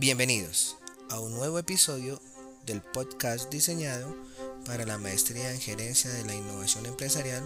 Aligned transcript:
Bienvenidos 0.00 0.78
a 1.10 1.18
un 1.18 1.34
nuevo 1.34 1.58
episodio 1.58 2.20
del 2.64 2.82
podcast 2.82 3.52
diseñado 3.52 4.14
para 4.64 4.86
la 4.86 4.96
Maestría 4.96 5.50
en 5.50 5.58
Gerencia 5.58 6.08
de 6.12 6.24
la 6.24 6.36
Innovación 6.36 6.86
Empresarial 6.86 7.42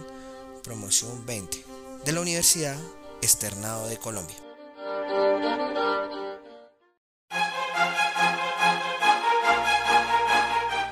Promoción 0.63 1.25
20 1.25 1.57
de 2.05 2.11
la 2.11 2.21
Universidad 2.21 2.77
Externado 3.23 3.89
de 3.89 3.97
Colombia. 3.97 4.35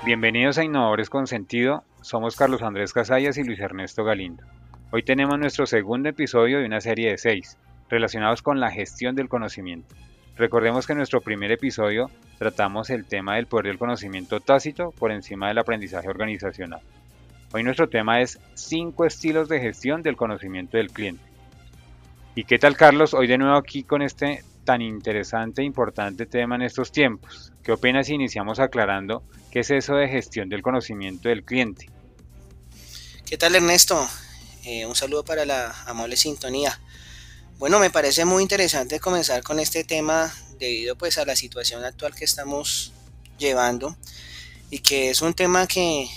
Bienvenidos 0.04 0.58
a 0.58 0.64
Innovadores 0.64 1.12
con 1.12 1.28
Sentido, 1.28 1.84
somos 2.02 2.36
Carlos 2.36 2.64
Andrés 2.64 2.92
Casallas 2.92 3.38
y 3.38 3.44
Luis 3.44 3.60
Ernesto 3.60 4.04
Galindo. 4.04 4.44
Hoy 4.92 5.04
tenemos 5.04 5.38
nuestro 5.38 5.68
segundo 5.68 6.10
episodio 6.10 6.58
de 6.58 6.66
una 6.66 6.82
serie 6.82 7.12
de 7.12 7.20
seis, 7.20 7.60
relacionados 7.88 8.42
con 8.42 8.60
la 8.60 8.72
gestión 8.72 9.16
del 9.16 9.30
conocimiento. 9.30 9.94
Recordemos 10.36 10.88
que 10.88 10.94
en 10.94 10.98
nuestro 10.98 11.22
primer 11.22 11.52
episodio 11.52 12.10
tratamos 12.38 12.90
el 12.90 13.06
tema 13.06 13.36
del 13.36 13.48
poder 13.48 13.68
del 13.68 13.78
conocimiento 13.78 14.40
tácito 14.40 14.92
por 14.92 15.12
encima 15.12 15.50
del 15.50 15.58
aprendizaje 15.58 16.08
organizacional. 16.08 16.82
Hoy 17.54 17.64
nuestro 17.64 17.90
tema 17.90 18.22
es 18.22 18.40
5 18.54 19.06
estilos 19.06 19.50
de 19.50 19.60
gestión 19.60 20.02
del 20.02 20.16
conocimiento 20.16 20.78
del 20.78 20.90
cliente. 20.90 21.24
¿Y 22.34 22.46
qué 22.46 22.58
tal 22.58 22.78
Carlos? 22.78 23.14
Hoy 23.14 23.28
de 23.28 23.38
nuevo 23.38 23.58
aquí 23.58 23.84
con 23.84 24.02
este 24.02 24.44
tan 24.64 24.82
interesante 24.82 25.62
e 25.62 25.66
importante 25.66 26.26
tema 26.26 26.56
en 26.56 26.62
estos 26.62 26.92
tiempos. 26.92 27.52
¿Qué 27.64 27.74
opinas 27.74 28.08
si 28.08 28.14
iniciamos 28.14 28.60
aclarando 28.60 29.24
qué 29.52 29.60
es 29.60 29.72
eso 29.72 29.96
de 29.96 30.08
gestión 30.08 30.48
del 30.48 30.62
conocimiento 30.62 31.28
del 31.28 31.44
cliente? 31.44 31.90
¿Qué 33.26 33.38
tal 33.38 33.56
Ernesto? 33.56 34.08
Eh, 34.64 34.86
un 34.86 34.96
saludo 34.96 35.26
para 35.26 35.46
la 35.46 35.74
amable 35.88 36.16
sintonía. 36.16 36.80
Bueno, 37.62 37.78
me 37.78 37.92
parece 37.92 38.26
muy 38.26 38.42
interesante 38.42 39.00
comenzar 39.00 39.44
con 39.44 39.60
este 39.60 39.84
tema 39.84 40.36
debido 40.58 40.96
pues 40.96 41.20
a 41.20 41.26
la 41.26 41.36
situación 41.36 41.86
actual 41.86 42.16
que 42.16 42.26
estamos 42.26 42.92
llevando 43.38 43.96
y 44.72 44.80
que 44.80 45.12
es 45.12 45.22
un 45.22 45.36
tema 45.36 45.68
que, 45.68 46.10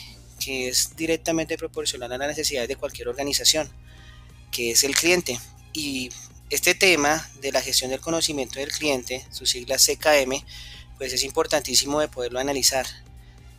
es 0.47 0.97
directamente 0.97 1.59
proporcional 1.59 2.11
a 2.11 2.17
las 2.17 2.29
necesidades 2.29 2.67
de 2.71 2.77
cualquier 2.77 3.09
organización, 3.09 3.71
que 4.51 4.71
es 4.71 4.85
el 4.85 4.97
cliente. 4.97 5.39
Y 5.75 6.09
este 6.49 6.75
tema 6.75 7.31
de 7.43 7.53
la 7.53 7.61
gestión 7.61 7.91
del 7.91 8.01
conocimiento 8.01 8.59
del 8.59 8.73
cliente, 8.73 9.27
su 9.31 9.45
sigla 9.45 9.77
CKM, 9.77 10.43
pues 10.97 11.13
es 11.13 11.25
importantísimo 11.25 12.01
de 12.01 12.09
poderlo 12.09 12.41
analizar. 12.41 12.87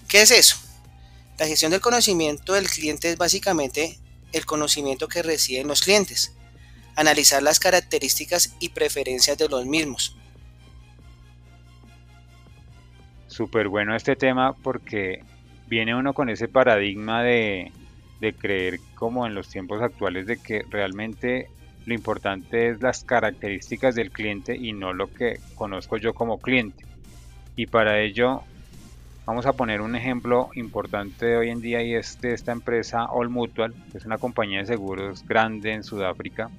¿Qué 0.07 0.23
es 0.23 0.31
eso? 0.31 0.57
La 1.37 1.45
gestión 1.45 1.69
del 1.69 1.81
conocimiento 1.81 2.53
del 2.53 2.67
cliente 2.67 3.11
es 3.11 3.17
básicamente 3.19 3.99
el 4.31 4.47
conocimiento 4.47 5.07
que 5.07 5.21
reciben 5.21 5.67
los 5.67 5.83
clientes 5.83 6.31
analizar 6.95 7.43
las 7.43 7.59
características 7.59 8.55
y 8.59 8.69
preferencias 8.69 9.37
de 9.37 9.49
los 9.49 9.65
mismos. 9.65 10.17
Súper 13.27 13.67
bueno 13.67 13.95
este 13.95 14.15
tema 14.15 14.53
porque 14.53 15.23
viene 15.67 15.95
uno 15.95 16.13
con 16.13 16.29
ese 16.29 16.47
paradigma 16.47 17.21
de, 17.23 17.71
de 18.21 18.33
creer 18.33 18.79
como 18.95 19.25
en 19.25 19.35
los 19.35 19.49
tiempos 19.49 19.81
actuales 19.81 20.25
de 20.25 20.37
que 20.37 20.63
realmente 20.69 21.49
lo 21.85 21.93
importante 21.93 22.69
es 22.69 22.81
las 22.81 23.03
características 23.03 23.93
del 23.95 24.11
cliente 24.11 24.55
y 24.55 24.73
no 24.73 24.93
lo 24.93 25.13
que 25.13 25.39
conozco 25.55 25.97
yo 25.97 26.13
como 26.13 26.39
cliente. 26.39 26.85
Y 27.55 27.67
para 27.67 27.99
ello 27.99 28.41
vamos 29.25 29.45
a 29.45 29.53
poner 29.53 29.81
un 29.81 29.95
ejemplo 29.95 30.49
importante 30.55 31.37
hoy 31.37 31.49
en 31.49 31.61
día 31.61 31.83
y 31.83 31.93
es 31.93 32.19
de 32.21 32.33
esta 32.33 32.51
empresa 32.51 33.05
All 33.05 33.29
Mutual, 33.29 33.73
que 33.91 33.97
es 33.97 34.05
una 34.05 34.17
compañía 34.17 34.59
de 34.59 34.65
seguros 34.65 35.25
grande 35.27 35.73
en 35.73 35.83
Sudáfrica, 35.83 36.49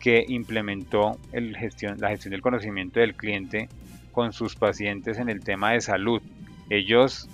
que 0.00 0.24
implementó 0.28 1.18
el 1.32 1.56
gestión, 1.56 1.98
la 2.00 2.10
gestión 2.10 2.32
del 2.32 2.42
conocimiento 2.42 3.00
del 3.00 3.14
cliente 3.14 3.68
con 4.12 4.32
sus 4.32 4.56
pacientes 4.56 5.18
en 5.18 5.28
el 5.28 5.40
tema 5.40 5.72
de 5.72 5.80
salud. 5.80 6.22
Ellos 6.70 7.28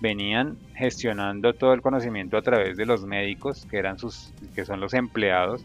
venían 0.00 0.56
gestionando 0.74 1.52
todo 1.54 1.72
el 1.72 1.82
conocimiento 1.82 2.36
a 2.36 2.42
través 2.42 2.76
de 2.76 2.86
los 2.86 3.04
médicos, 3.04 3.66
que 3.70 3.78
eran 3.78 3.98
sus, 3.98 4.32
que 4.54 4.64
son 4.64 4.80
los 4.80 4.94
empleados, 4.94 5.64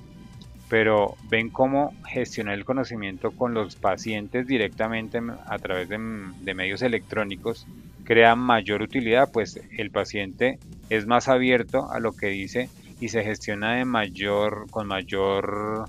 pero 0.69 1.15
ven 1.29 1.49
cómo 1.49 1.93
gestionar 2.07 2.55
el 2.55 2.65
conocimiento 2.65 3.31
con 3.31 3.53
los 3.53 3.75
pacientes 3.75 4.47
directamente 4.47 5.19
a 5.45 5.59
través 5.59 5.89
de, 5.89 5.97
de 5.97 6.53
medios 6.53 6.81
electrónicos 6.81 7.67
crea 8.03 8.35
mayor 8.35 8.81
utilidad, 8.81 9.29
pues 9.31 9.59
el 9.77 9.91
paciente 9.91 10.59
es 10.89 11.07
más 11.07 11.27
abierto 11.27 11.91
a 11.91 11.99
lo 11.99 12.13
que 12.13 12.27
dice 12.27 12.69
y 12.99 13.09
se 13.09 13.23
gestiona 13.23 13.75
de 13.75 13.85
mayor, 13.85 14.69
con 14.69 14.87
mayor 14.87 15.85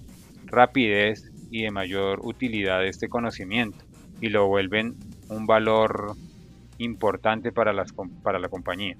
rapidez 0.55 1.31
y 1.51 1.63
de 1.63 1.71
mayor 1.71 2.21
utilidad 2.23 2.85
este 2.87 3.09
conocimiento 3.09 3.85
y 4.21 4.29
lo 4.29 4.47
vuelven 4.47 4.97
un 5.29 5.47
valor 5.47 6.17
importante 6.79 7.53
para, 7.53 7.73
las, 7.73 7.93
para 8.23 8.39
la 8.39 8.49
compañía. 8.49 8.97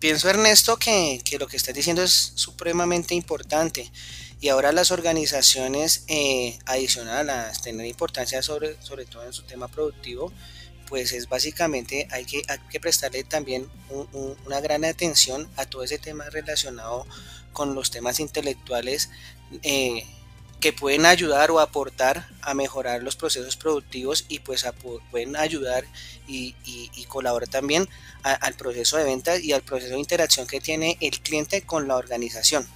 Pienso 0.00 0.28
Ernesto 0.30 0.76
que, 0.76 1.20
lo 1.40 1.48
que 1.48 1.56
estás 1.56 1.74
diciendo 1.74 2.02
es 2.02 2.32
supremamente 2.34 3.14
importante 3.14 3.90
y 4.40 4.48
ahora 4.48 4.70
las 4.70 4.92
organizaciones 4.92 6.04
eh, 6.06 6.56
tener 7.62 7.86
importancia 7.86 8.40
sobre, 8.42 8.80
sobre 8.80 9.06
todo 9.06 9.24
en 9.24 9.32
su 9.32 9.42
tema 9.42 9.66
productivo, 9.66 10.32
pues 10.88 11.12
es 11.12 11.28
básicamente 11.28 12.06
hay 12.12 12.24
que, 12.24 12.42
hay 12.48 12.58
que 12.70 12.78
prestarle 12.78 13.24
también 13.24 13.66
una 14.46 14.60
gran 14.60 14.84
atención 14.84 15.48
a 15.56 15.66
todo 15.66 15.82
ese 15.82 15.98
tema 15.98 16.30
relacionado 16.30 17.04
con 17.52 17.74
los 17.74 17.90
temas 17.90 18.20
intelectuales 18.20 19.10
eh, 19.62 20.04
que 20.60 20.72
pueden 20.72 21.06
ayudar 21.06 21.50
o 21.50 21.60
aportar 21.60 22.28
a 22.42 22.54
mejorar 22.54 23.02
los 23.02 23.16
procesos 23.16 23.56
productivos 23.56 24.24
y 24.28 24.40
pues 24.40 24.66
pueden 25.10 25.36
ayudar 25.36 25.84
y, 26.26 26.54
colaborar 27.08 27.48
también 27.48 27.88
al 28.22 28.54
proceso 28.54 28.96
de 28.96 29.04
venta 29.04 29.38
y 29.38 29.52
al 29.52 29.62
proceso 29.62 29.94
de 29.94 30.00
interacción 30.00 30.46
que 30.46 30.60
tiene 30.60 30.98
el 31.00 31.20
cliente 31.20 31.62
con 31.62 31.88
la 31.88 31.96
organización. 31.96 32.68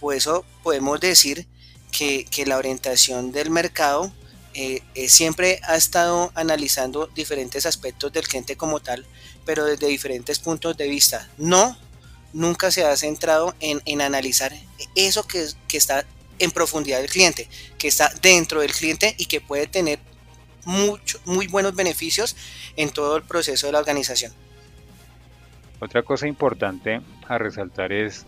Por 0.00 0.14
eso 0.14 0.44
podemos 0.62 1.00
decir 1.00 1.46
que, 1.90 2.26
la 2.46 2.56
orientación 2.56 3.32
del 3.32 3.50
mercado 3.50 4.12
eh, 4.54 4.82
siempre 5.08 5.60
ha 5.64 5.76
estado 5.76 6.32
analizando 6.34 7.08
diferentes 7.08 7.66
aspectos 7.66 8.12
del 8.12 8.26
cliente 8.26 8.56
como 8.56 8.80
tal, 8.80 9.04
pero 9.44 9.64
desde 9.64 9.86
diferentes 9.88 10.38
puntos 10.38 10.76
de 10.76 10.88
vista, 10.88 11.28
no 11.36 11.76
nunca 12.32 12.70
se 12.70 12.84
ha 12.84 12.96
centrado 12.96 13.54
en, 13.60 14.00
analizar 14.00 14.52
eso 14.94 15.26
que, 15.26 15.46
está 15.72 16.04
en 16.38 16.50
profundidad 16.50 16.98
del 16.98 17.10
cliente, 17.10 17.48
que 17.78 17.88
está 17.88 18.10
dentro 18.22 18.60
del 18.60 18.72
cliente 18.72 19.14
y 19.18 19.26
que 19.26 19.40
puede 19.40 19.66
tener 19.66 19.98
mucho, 20.64 21.18
muy 21.24 21.46
buenos 21.46 21.74
beneficios 21.74 22.36
en 22.76 22.90
todo 22.90 23.16
el 23.16 23.22
proceso 23.22 23.66
de 23.66 23.72
la 23.72 23.78
organización. 23.78 24.32
Otra 25.80 26.02
cosa 26.02 26.26
importante 26.26 27.00
a 27.28 27.38
resaltar 27.38 27.92
es 27.92 28.26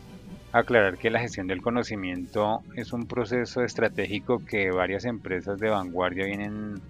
aclarar 0.53 0.99
que 0.99 1.11
la 1.11 1.21
gestión 1.21 1.47
del 1.47 1.63
conocimiento 1.63 2.63
es 2.77 2.93
un 2.93 3.07
proceso 3.07 3.63
estratégico 3.63 4.45
que 4.45 4.71
varias 4.71 5.05
empresas 5.05 5.59
de 5.59 5.69
vanguardia 5.69 6.25
vienen 6.27 6.81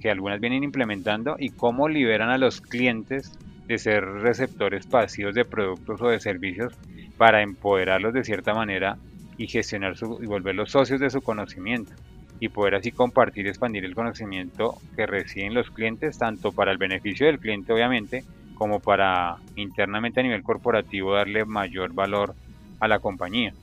que 0.00 0.10
algunas 0.10 0.40
vienen 0.40 0.62
implementando 0.62 1.36
y 1.38 1.50
cómo 1.50 1.88
liberan 1.88 2.30
a 2.30 2.38
los 2.38 2.60
clientes 2.60 3.32
de 3.66 3.78
ser 3.78 4.04
receptores 4.04 4.86
pasivos 4.86 5.34
de 5.34 5.44
productos 5.44 6.00
o 6.00 6.08
de 6.08 6.20
servicios 6.20 6.74
para 7.16 7.42
empoderarlos 7.42 8.12
de 8.14 8.24
cierta 8.24 8.54
manera 8.54 8.98
y 9.38 9.46
gestionar 9.46 9.96
su, 9.96 10.18
y 10.22 10.26
volverlos 10.26 10.70
socios 10.70 11.00
de 11.00 11.10
su 11.10 11.20
conocimiento 11.22 11.92
y 12.40 12.48
poder 12.48 12.74
así 12.74 12.90
compartir 12.90 13.46
y 13.46 13.50
expandir 13.50 13.84
el 13.84 13.94
conocimiento 13.94 14.76
que 14.96 15.06
reciben 15.06 15.54
los 15.54 15.70
clientes, 15.70 16.18
tanto 16.18 16.50
para 16.50 16.72
el 16.72 16.78
beneficio 16.78 17.26
del 17.26 17.38
cliente 17.38 17.72
obviamente, 17.72 18.24
como 18.56 18.80
para 18.80 19.36
internamente 19.54 20.20
a 20.20 20.22
nivel 20.24 20.42
corporativo 20.42 21.14
darle 21.14 21.44
mayor 21.44 21.92
valor 21.92 22.34
a 22.80 22.88
la 22.88 22.98
compañía. 22.98 23.54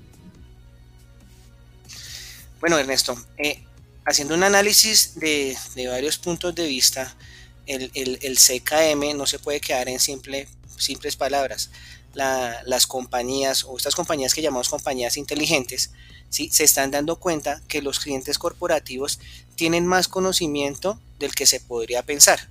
Bueno, 2.62 2.78
Ernesto, 2.78 3.18
eh, 3.38 3.64
haciendo 4.06 4.36
un 4.36 4.44
análisis 4.44 5.20
de, 5.20 5.58
de 5.76 5.88
varios 5.88 6.18
puntos 6.18 6.56
de 6.56 6.68
vista, 6.68 7.14
el, 7.70 8.38
CKM 8.38 9.16
no 9.18 9.26
se 9.28 9.40
puede 9.40 9.62
quedar 9.62 9.90
en 9.90 10.00
simple, 10.00 10.48
simples 10.78 11.16
palabras. 11.16 11.70
las 12.14 12.88
compañías 12.88 13.64
o 13.64 13.78
estas 13.78 13.96
compañías 13.96 14.34
que 14.34 14.42
llamamos 14.42 14.70
compañías 14.70 15.16
inteligentes, 15.16 15.92
¿sí? 16.30 16.50
se 16.52 16.64
están 16.64 16.92
dando 16.92 17.18
cuenta 17.18 17.62
que 17.68 17.82
los 17.82 18.00
clientes 18.00 18.40
corporativos 18.40 19.20
tienen 19.56 19.86
más 19.86 20.08
conocimiento 20.08 21.00
del 21.20 21.36
que 21.36 21.46
se 21.46 21.60
podría 21.60 22.04
pensar. 22.04 22.50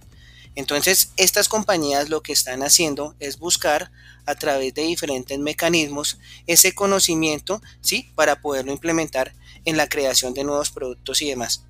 Entonces, 0.54 1.10
estas 1.16 1.48
compañías 1.48 2.08
lo 2.08 2.22
que 2.22 2.32
están 2.32 2.62
haciendo 2.62 3.14
es 3.20 3.38
buscar 3.38 3.90
a 4.26 4.34
través 4.34 4.74
de 4.74 4.82
diferentes 4.82 5.38
mecanismos 5.38 6.18
ese 6.46 6.74
conocimiento, 6.74 7.62
¿sí? 7.80 8.10
Para 8.14 8.40
poderlo 8.40 8.72
implementar 8.72 9.34
en 9.64 9.76
la 9.76 9.88
creación 9.88 10.34
de 10.34 10.44
nuevos 10.44 10.70
productos 10.70 11.22
y 11.22 11.28
demás. 11.28 11.62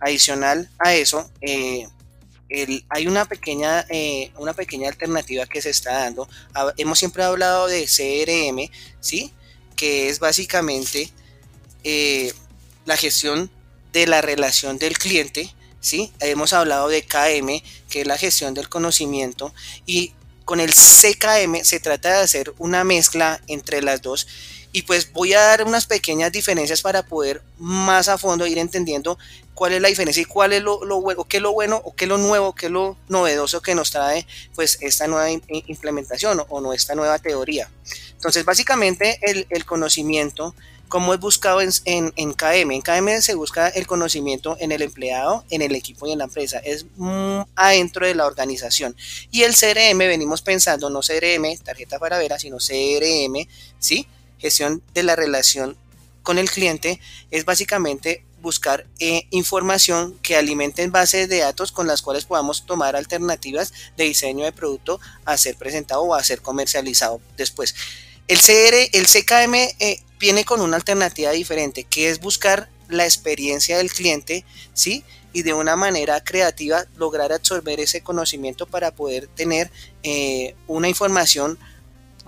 Adicional 0.00 0.70
a 0.78 0.94
eso, 0.94 1.30
eh, 1.40 1.88
hay 2.88 3.06
una 3.06 3.26
pequeña, 3.26 3.86
eh, 3.88 4.32
una 4.36 4.54
pequeña 4.54 4.88
alternativa 4.88 5.46
que 5.46 5.62
se 5.62 5.70
está 5.70 5.92
dando. 5.92 6.28
Hemos 6.76 6.98
siempre 6.98 7.22
hablado 7.22 7.66
de 7.66 7.86
CRM, 7.86 8.70
¿sí? 9.00 9.32
Que 9.76 10.08
es 10.08 10.18
básicamente 10.18 11.10
eh, 11.84 12.32
la 12.84 12.96
gestión 12.96 13.50
de 13.92 14.06
la 14.06 14.20
relación 14.20 14.78
del 14.78 14.98
cliente, 14.98 15.54
¿sí? 15.80 16.12
Hemos 16.20 16.52
hablado 16.52 16.88
de 16.88 17.02
KM, 17.02 17.62
que 17.88 18.00
es 18.02 18.06
la 18.06 18.18
gestión 18.18 18.54
del 18.54 18.68
conocimiento, 18.68 19.54
y 19.86 20.12
con 20.44 20.58
el 20.58 20.72
CKM 20.72 21.62
se 21.62 21.78
trata 21.78 22.10
de 22.12 22.24
hacer 22.24 22.52
una 22.58 22.82
mezcla 22.82 23.40
entre 23.46 23.82
las 23.82 24.02
dos 24.02 24.26
y 24.72 24.82
pues 24.82 25.12
voy 25.12 25.32
a 25.32 25.40
dar 25.40 25.64
unas 25.64 25.86
pequeñas 25.86 26.30
diferencias 26.32 26.82
para 26.82 27.04
poder 27.04 27.42
más 27.58 28.08
a 28.08 28.18
fondo 28.18 28.46
ir 28.46 28.58
entendiendo 28.58 29.18
cuál 29.60 29.74
es 29.74 29.82
la 29.82 29.88
diferencia 29.88 30.22
y 30.22 30.24
cuál 30.24 30.54
es 30.54 30.62
lo, 30.62 30.86
lo 30.86 31.02
bueno, 31.02 31.24
qué 31.24 31.36
es 31.36 31.42
lo 31.42 31.52
bueno 31.52 31.82
o 31.84 31.94
qué 31.94 32.06
es 32.06 32.08
lo 32.08 32.16
nuevo, 32.16 32.54
qué 32.54 32.66
es 32.66 32.72
lo 32.72 32.96
novedoso 33.08 33.60
que 33.60 33.74
nos 33.74 33.90
trae 33.90 34.26
pues 34.54 34.78
esta 34.80 35.06
nueva 35.06 35.28
implementación 35.28 36.42
o, 36.48 36.60
no 36.62 36.72
esta 36.72 36.94
nueva 36.94 37.18
teoría. 37.18 37.70
Entonces 38.12 38.46
básicamente 38.46 39.20
el, 39.20 39.66
conocimiento 39.66 40.54
como 40.88 41.12
es 41.12 41.20
buscado 41.20 41.60
en, 41.60 41.72
KM. 42.32 42.70
En 42.70 42.80
KM 42.80 43.20
se 43.20 43.34
busca 43.34 43.68
el 43.68 43.86
conocimiento 43.86 44.56
en 44.60 44.72
el 44.72 44.80
empleado, 44.80 45.44
en 45.50 45.60
el 45.60 45.74
equipo 45.74 46.06
y 46.06 46.12
en 46.12 46.20
la 46.20 46.24
empresa. 46.24 46.58
Es 46.60 46.86
adentro 47.54 48.06
de 48.06 48.14
la 48.14 48.24
organización. 48.24 48.96
Y 49.30 49.42
el 49.42 49.54
CRM, 49.54 49.98
venimos 49.98 50.40
pensando, 50.40 50.88
no 50.88 51.00
CRM, 51.00 51.58
tarjeta 51.62 51.98
para 51.98 52.16
vera, 52.16 52.38
sino 52.38 52.56
CRM, 52.56 53.46
¿sí? 53.78 54.08
gestión 54.38 54.82
de 54.94 55.02
la 55.02 55.16
relación 55.16 55.76
con 56.22 56.38
el 56.38 56.50
cliente 56.50 57.00
es 57.30 57.44
básicamente 57.44 58.24
buscar 58.40 58.86
eh, 58.98 59.26
información 59.30 60.18
que 60.22 60.36
alimente 60.36 60.82
en 60.82 60.92
bases 60.92 61.28
de 61.28 61.38
datos 61.38 61.72
con 61.72 61.86
las 61.86 62.02
cuales 62.02 62.24
podamos 62.24 62.66
tomar 62.66 62.96
alternativas 62.96 63.72
de 63.96 64.04
diseño 64.04 64.44
de 64.44 64.52
producto 64.52 65.00
a 65.24 65.36
ser 65.36 65.56
presentado 65.56 66.02
o 66.02 66.14
a 66.14 66.24
ser 66.24 66.42
comercializado 66.42 67.20
después. 67.36 67.74
El 68.28 68.38
CR, 68.38 68.90
el 68.92 69.06
CKM 69.06 69.54
eh, 69.54 70.02
viene 70.18 70.44
con 70.44 70.60
una 70.60 70.76
alternativa 70.76 71.32
diferente, 71.32 71.84
que 71.84 72.10
es 72.10 72.20
buscar 72.20 72.68
la 72.88 73.04
experiencia 73.04 73.78
del 73.78 73.90
cliente, 73.90 74.44
¿sí? 74.72 75.04
Y 75.32 75.42
de 75.42 75.52
una 75.52 75.76
manera 75.76 76.22
creativa 76.22 76.84
lograr 76.96 77.32
absorber 77.32 77.80
ese 77.80 78.02
conocimiento 78.02 78.66
para 78.66 78.92
poder 78.92 79.28
tener 79.28 79.70
eh, 80.02 80.54
una 80.66 80.88
información 80.88 81.58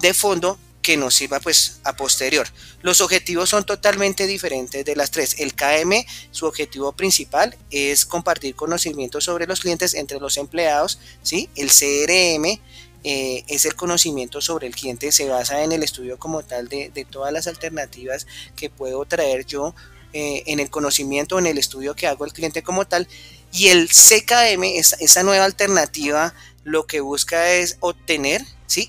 de 0.00 0.14
fondo 0.14 0.58
que 0.82 0.96
nos 0.96 1.14
sirva 1.14 1.40
pues 1.40 1.80
a 1.84 1.96
posterior. 1.96 2.46
Los 2.82 3.00
objetivos 3.00 3.48
son 3.48 3.64
totalmente 3.64 4.26
diferentes 4.26 4.84
de 4.84 4.96
las 4.96 5.12
tres. 5.12 5.36
El 5.38 5.54
KM, 5.54 6.04
su 6.32 6.46
objetivo 6.46 6.92
principal 6.92 7.56
es 7.70 8.04
compartir 8.04 8.56
conocimientos 8.56 9.24
sobre 9.24 9.46
los 9.46 9.60
clientes 9.60 9.94
entre 9.94 10.18
los 10.18 10.36
empleados, 10.36 10.98
¿sí? 11.22 11.48
El 11.54 11.70
CRM 11.70 12.60
eh, 13.04 13.44
es 13.46 13.64
el 13.64 13.74
conocimiento 13.76 14.40
sobre 14.40 14.66
el 14.66 14.74
cliente, 14.74 15.12
se 15.12 15.28
basa 15.28 15.62
en 15.62 15.72
el 15.72 15.82
estudio 15.82 16.18
como 16.18 16.42
tal 16.42 16.68
de, 16.68 17.06
todas 17.08 17.32
las 17.32 17.46
alternativas 17.46 18.26
que 18.56 18.70
puedo 18.70 19.04
traer 19.04 19.46
yo 19.46 19.74
eh, 20.12 20.42
en 20.46 20.60
el 20.60 20.68
conocimiento, 20.68 21.38
en 21.38 21.46
el 21.46 21.58
estudio 21.58 21.94
que 21.94 22.06
hago 22.08 22.24
el 22.24 22.32
cliente 22.32 22.62
como 22.62 22.86
tal. 22.86 23.06
Y 23.52 23.68
el 23.68 23.88
CKM, 23.88 24.64
esa 24.98 25.22
nueva 25.22 25.44
alternativa, 25.44 26.34
lo 26.64 26.86
que 26.86 27.00
busca 27.00 27.52
es 27.52 27.76
obtener 27.80 28.44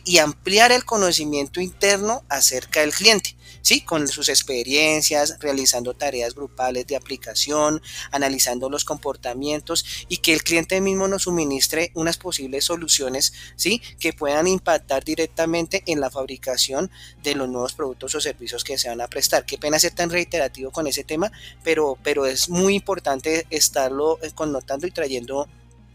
y 0.05 0.17
ampliar 0.17 0.71
el 0.71 0.85
conocimiento 0.85 1.61
interno 1.61 2.23
acerca 2.29 2.81
del 2.81 2.93
cliente. 2.93 3.35
¿sí? 3.63 3.81
Con 3.81 4.07
sus 4.07 4.29
experiencias, 4.29 5.37
realizando 5.39 5.95
tareas 5.95 6.35
grupales 6.35 6.85
de 6.85 6.95
aplicación, 6.95 7.81
analizando 8.11 8.69
los 8.69 8.85
comportamientos 8.85 10.05
y 10.07 10.17
que 10.17 10.33
el 10.33 10.43
cliente 10.43 10.79
mismo 10.81 11.07
nos 11.07 11.23
suministre 11.23 11.91
unas 11.95 12.17
posibles 12.17 12.65
soluciones, 12.65 13.33
¿sí? 13.55 13.81
Que 13.99 14.13
puedan 14.13 14.47
impactar 14.47 15.03
directamente 15.03 15.83
en 15.87 15.99
la 15.99 16.11
fabricación 16.11 16.91
de 17.23 17.35
los 17.35 17.49
nuevos 17.49 17.73
productos 17.73 18.13
o 18.13 18.21
servicios 18.21 18.63
que 18.63 18.77
se 18.77 18.89
van 18.89 19.01
a 19.01 19.07
prestar. 19.07 19.45
Qué 19.45 19.57
pena 19.57 19.79
ser 19.79 19.95
tan 19.95 20.09
reiterativo 20.09 20.71
con 20.71 20.85
ese 20.85 21.03
tema, 21.03 21.31
pero, 21.63 21.97
pero 22.03 22.25
es 22.25 22.49
muy 22.49 22.75
importante 22.75 23.47
estarlo 23.49 24.19
eh, 24.21 24.31
connotando 24.35 24.85
y 24.85 24.91
trayendo 24.91 25.47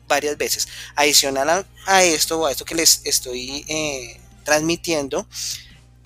varias 0.09 0.37
veces. 0.37 0.67
Adicional 0.97 1.67
a, 1.87 2.03
esto 2.03 2.41
o 2.41 2.47
a 2.47 2.51
esto 2.51 2.65
que 2.65 2.75
les 2.75 3.03
estoy 3.05 3.65
eh, 3.69 4.21
transmitiendo, 4.45 5.27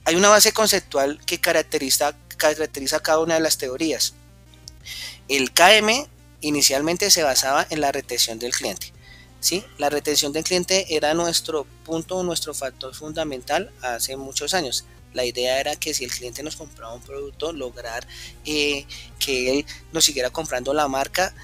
hay 0.04 0.16
una 0.16 0.28
base 0.28 0.52
conceptual 0.52 1.20
que 1.24 1.40
caracteriza, 1.40 2.14
caracteriza 2.36 3.00
cada 3.00 3.20
una 3.20 3.34
de 3.34 3.40
las 3.40 3.56
teorías. 3.56 4.14
El 5.28 5.52
KM 5.52 6.06
inicialmente 6.40 7.10
se 7.10 7.22
basaba 7.22 7.66
en 7.70 7.80
la 7.80 7.92
retención 7.92 8.38
del 8.38 8.52
cliente. 8.52 8.92
¿sí? 9.40 9.64
La 9.78 9.90
retención 9.90 10.32
del 10.32 10.44
cliente 10.44 10.94
era 10.94 11.14
nuestro 11.14 11.64
punto, 11.84 12.22
nuestro 12.22 12.52
factor 12.52 12.94
fundamental 12.94 13.70
hace 13.80 14.16
muchos 14.16 14.54
años. 14.54 14.84
La 15.14 15.24
idea 15.24 15.60
era 15.60 15.76
que 15.76 15.92
si 15.94 16.04
el 16.04 16.10
cliente 16.10 16.42
nos 16.42 16.56
compraba 16.56 16.94
un 16.94 17.02
producto, 17.02 17.52
lograr 17.52 18.06
eh, 18.44 18.86
que 19.18 19.50
él 19.50 19.66
nos 19.92 20.04
siguiera 20.04 20.30
comprando 20.30 20.72
la 20.72 20.88
marca 20.88 21.34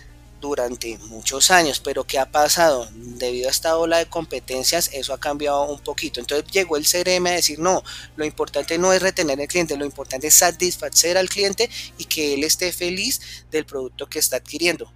durante 0.40 0.99
muchos 0.99 1.50
años, 1.50 1.81
pero 1.81 2.05
¿qué 2.05 2.19
ha 2.19 2.31
pasado? 2.31 2.88
Debido 2.93 3.49
a 3.49 3.50
esta 3.50 3.76
ola 3.76 3.99
de 3.99 4.06
competencias, 4.06 4.90
eso 4.93 5.12
ha 5.12 5.20
cambiado 5.20 5.64
un 5.64 5.81
poquito. 5.81 6.20
Entonces 6.20 6.50
llegó 6.50 6.76
el 6.76 6.87
CRM 6.87 7.26
a 7.26 7.32
decir, 7.32 7.58
no, 7.58 7.82
lo 8.17 8.25
importante 8.25 8.79
no 8.79 8.93
es 8.93 9.02
retener 9.02 9.40
al 9.40 9.49
cliente, 9.49 9.76
lo 9.76 9.85
importante 9.85 10.29
es 10.29 10.35
satisfacer 10.35 11.19
al 11.19 11.29
cliente 11.29 11.69
y 11.99 12.05
que 12.05 12.35
él 12.35 12.44
esté 12.44 12.73
feliz 12.73 13.20
del 13.50 13.67
producto 13.67 14.08
que 14.08 14.19
está 14.19 14.37
adquiriendo. 14.37 14.93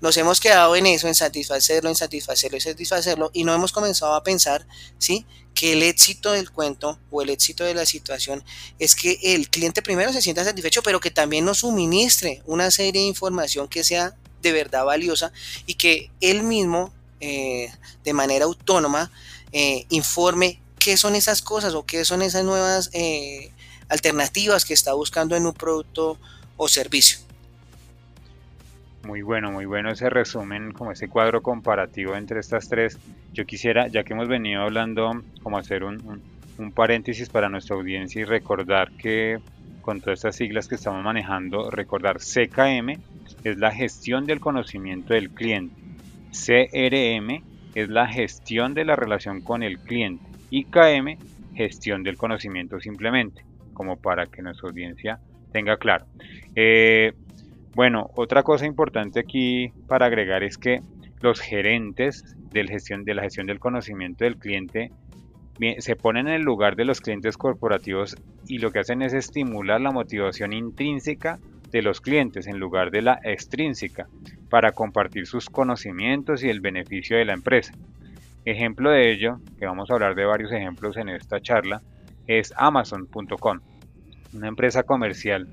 Nos 0.00 0.16
hemos 0.18 0.40
quedado 0.40 0.76
en 0.76 0.84
eso, 0.86 1.08
en 1.08 1.14
satisfacerlo, 1.14 1.88
en 1.88 1.96
satisfacerlo, 1.96 2.58
en 2.58 2.60
satisfacerlo, 2.60 3.30
y 3.32 3.44
no 3.44 3.54
hemos 3.54 3.72
comenzado 3.72 4.14
a 4.14 4.22
pensar, 4.22 4.66
¿sí? 4.98 5.26
Que 5.54 5.72
el 5.72 5.82
éxito 5.82 6.32
del 6.32 6.50
cuento 6.50 7.00
o 7.10 7.22
el 7.22 7.30
éxito 7.30 7.64
de 7.64 7.72
la 7.72 7.86
situación 7.86 8.44
es 8.78 8.94
que 8.94 9.18
el 9.22 9.48
cliente 9.48 9.80
primero 9.80 10.12
se 10.12 10.20
sienta 10.20 10.44
satisfecho, 10.44 10.82
pero 10.82 11.00
que 11.00 11.10
también 11.10 11.46
nos 11.46 11.60
suministre 11.60 12.42
una 12.44 12.70
serie 12.70 13.00
de 13.00 13.06
información 13.06 13.68
que 13.68 13.84
sea 13.84 14.14
de 14.42 14.52
verdad 14.52 14.84
valiosa 14.84 15.32
y 15.66 15.74
que 15.74 16.10
él 16.20 16.42
mismo 16.42 16.92
eh, 17.20 17.70
de 18.04 18.12
manera 18.12 18.44
autónoma 18.44 19.10
eh, 19.52 19.86
informe 19.88 20.60
qué 20.78 20.96
son 20.96 21.14
esas 21.14 21.42
cosas 21.42 21.74
o 21.74 21.84
qué 21.84 22.04
son 22.04 22.22
esas 22.22 22.44
nuevas 22.44 22.90
eh, 22.92 23.50
alternativas 23.88 24.64
que 24.64 24.74
está 24.74 24.92
buscando 24.92 25.34
en 25.34 25.46
un 25.46 25.54
producto 25.54 26.18
o 26.56 26.68
servicio. 26.68 27.18
Muy 29.02 29.22
bueno, 29.22 29.52
muy 29.52 29.66
bueno 29.66 29.90
ese 29.90 30.10
resumen, 30.10 30.72
como 30.72 30.92
ese 30.92 31.08
cuadro 31.08 31.40
comparativo 31.42 32.16
entre 32.16 32.40
estas 32.40 32.68
tres. 32.68 32.98
Yo 33.32 33.46
quisiera, 33.46 33.86
ya 33.86 34.04
que 34.04 34.14
hemos 34.14 34.28
venido 34.28 34.62
hablando, 34.62 35.22
como 35.42 35.58
hacer 35.58 35.84
un, 35.84 36.22
un 36.58 36.72
paréntesis 36.72 37.28
para 37.28 37.48
nuestra 37.48 37.76
audiencia 37.76 38.20
y 38.20 38.24
recordar 38.24 38.90
que 38.92 39.38
con 39.82 40.00
todas 40.00 40.18
estas 40.18 40.36
siglas 40.36 40.66
que 40.66 40.74
estamos 40.74 41.04
manejando, 41.04 41.70
recordar 41.70 42.18
CKM 42.18 43.00
es 43.50 43.58
la 43.58 43.70
gestión 43.70 44.26
del 44.26 44.40
conocimiento 44.40 45.14
del 45.14 45.30
cliente. 45.30 45.74
CRM 46.30 47.42
es 47.74 47.88
la 47.88 48.08
gestión 48.08 48.74
de 48.74 48.84
la 48.84 48.96
relación 48.96 49.40
con 49.40 49.62
el 49.62 49.78
cliente. 49.78 50.24
Y 50.50 50.64
KM, 50.64 51.16
gestión 51.54 52.02
del 52.02 52.16
conocimiento 52.16 52.80
simplemente, 52.80 53.44
como 53.72 53.96
para 53.96 54.26
que 54.26 54.42
nuestra 54.42 54.68
audiencia 54.68 55.18
tenga 55.52 55.76
claro. 55.76 56.06
Eh, 56.54 57.12
bueno, 57.74 58.10
otra 58.14 58.42
cosa 58.42 58.66
importante 58.66 59.20
aquí 59.20 59.70
para 59.86 60.06
agregar 60.06 60.42
es 60.42 60.58
que 60.58 60.80
los 61.20 61.40
gerentes 61.40 62.36
gestión, 62.64 63.04
de 63.04 63.14
la 63.14 63.22
gestión 63.22 63.46
del 63.46 63.58
conocimiento 63.58 64.24
del 64.24 64.36
cliente 64.36 64.90
se 65.78 65.96
ponen 65.96 66.28
en 66.28 66.34
el 66.34 66.42
lugar 66.42 66.76
de 66.76 66.84
los 66.84 67.00
clientes 67.00 67.36
corporativos 67.36 68.16
y 68.46 68.58
lo 68.58 68.70
que 68.70 68.80
hacen 68.80 69.02
es 69.02 69.14
estimular 69.14 69.80
la 69.80 69.90
motivación 69.90 70.52
intrínseca 70.52 71.38
de 71.76 71.82
los 71.82 72.00
clientes 72.00 72.46
en 72.46 72.58
lugar 72.58 72.90
de 72.90 73.02
la 73.02 73.20
extrínseca 73.22 74.08
para 74.48 74.72
compartir 74.72 75.26
sus 75.26 75.50
conocimientos 75.50 76.42
y 76.42 76.48
el 76.48 76.62
beneficio 76.62 77.18
de 77.18 77.26
la 77.26 77.34
empresa. 77.34 77.74
Ejemplo 78.46 78.90
de 78.90 79.12
ello, 79.12 79.40
que 79.58 79.66
vamos 79.66 79.90
a 79.90 79.92
hablar 79.92 80.14
de 80.14 80.24
varios 80.24 80.52
ejemplos 80.52 80.96
en 80.96 81.10
esta 81.10 81.38
charla, 81.38 81.82
es 82.26 82.54
Amazon.com, 82.56 83.60
una 84.32 84.48
empresa 84.48 84.84
comercial 84.84 85.48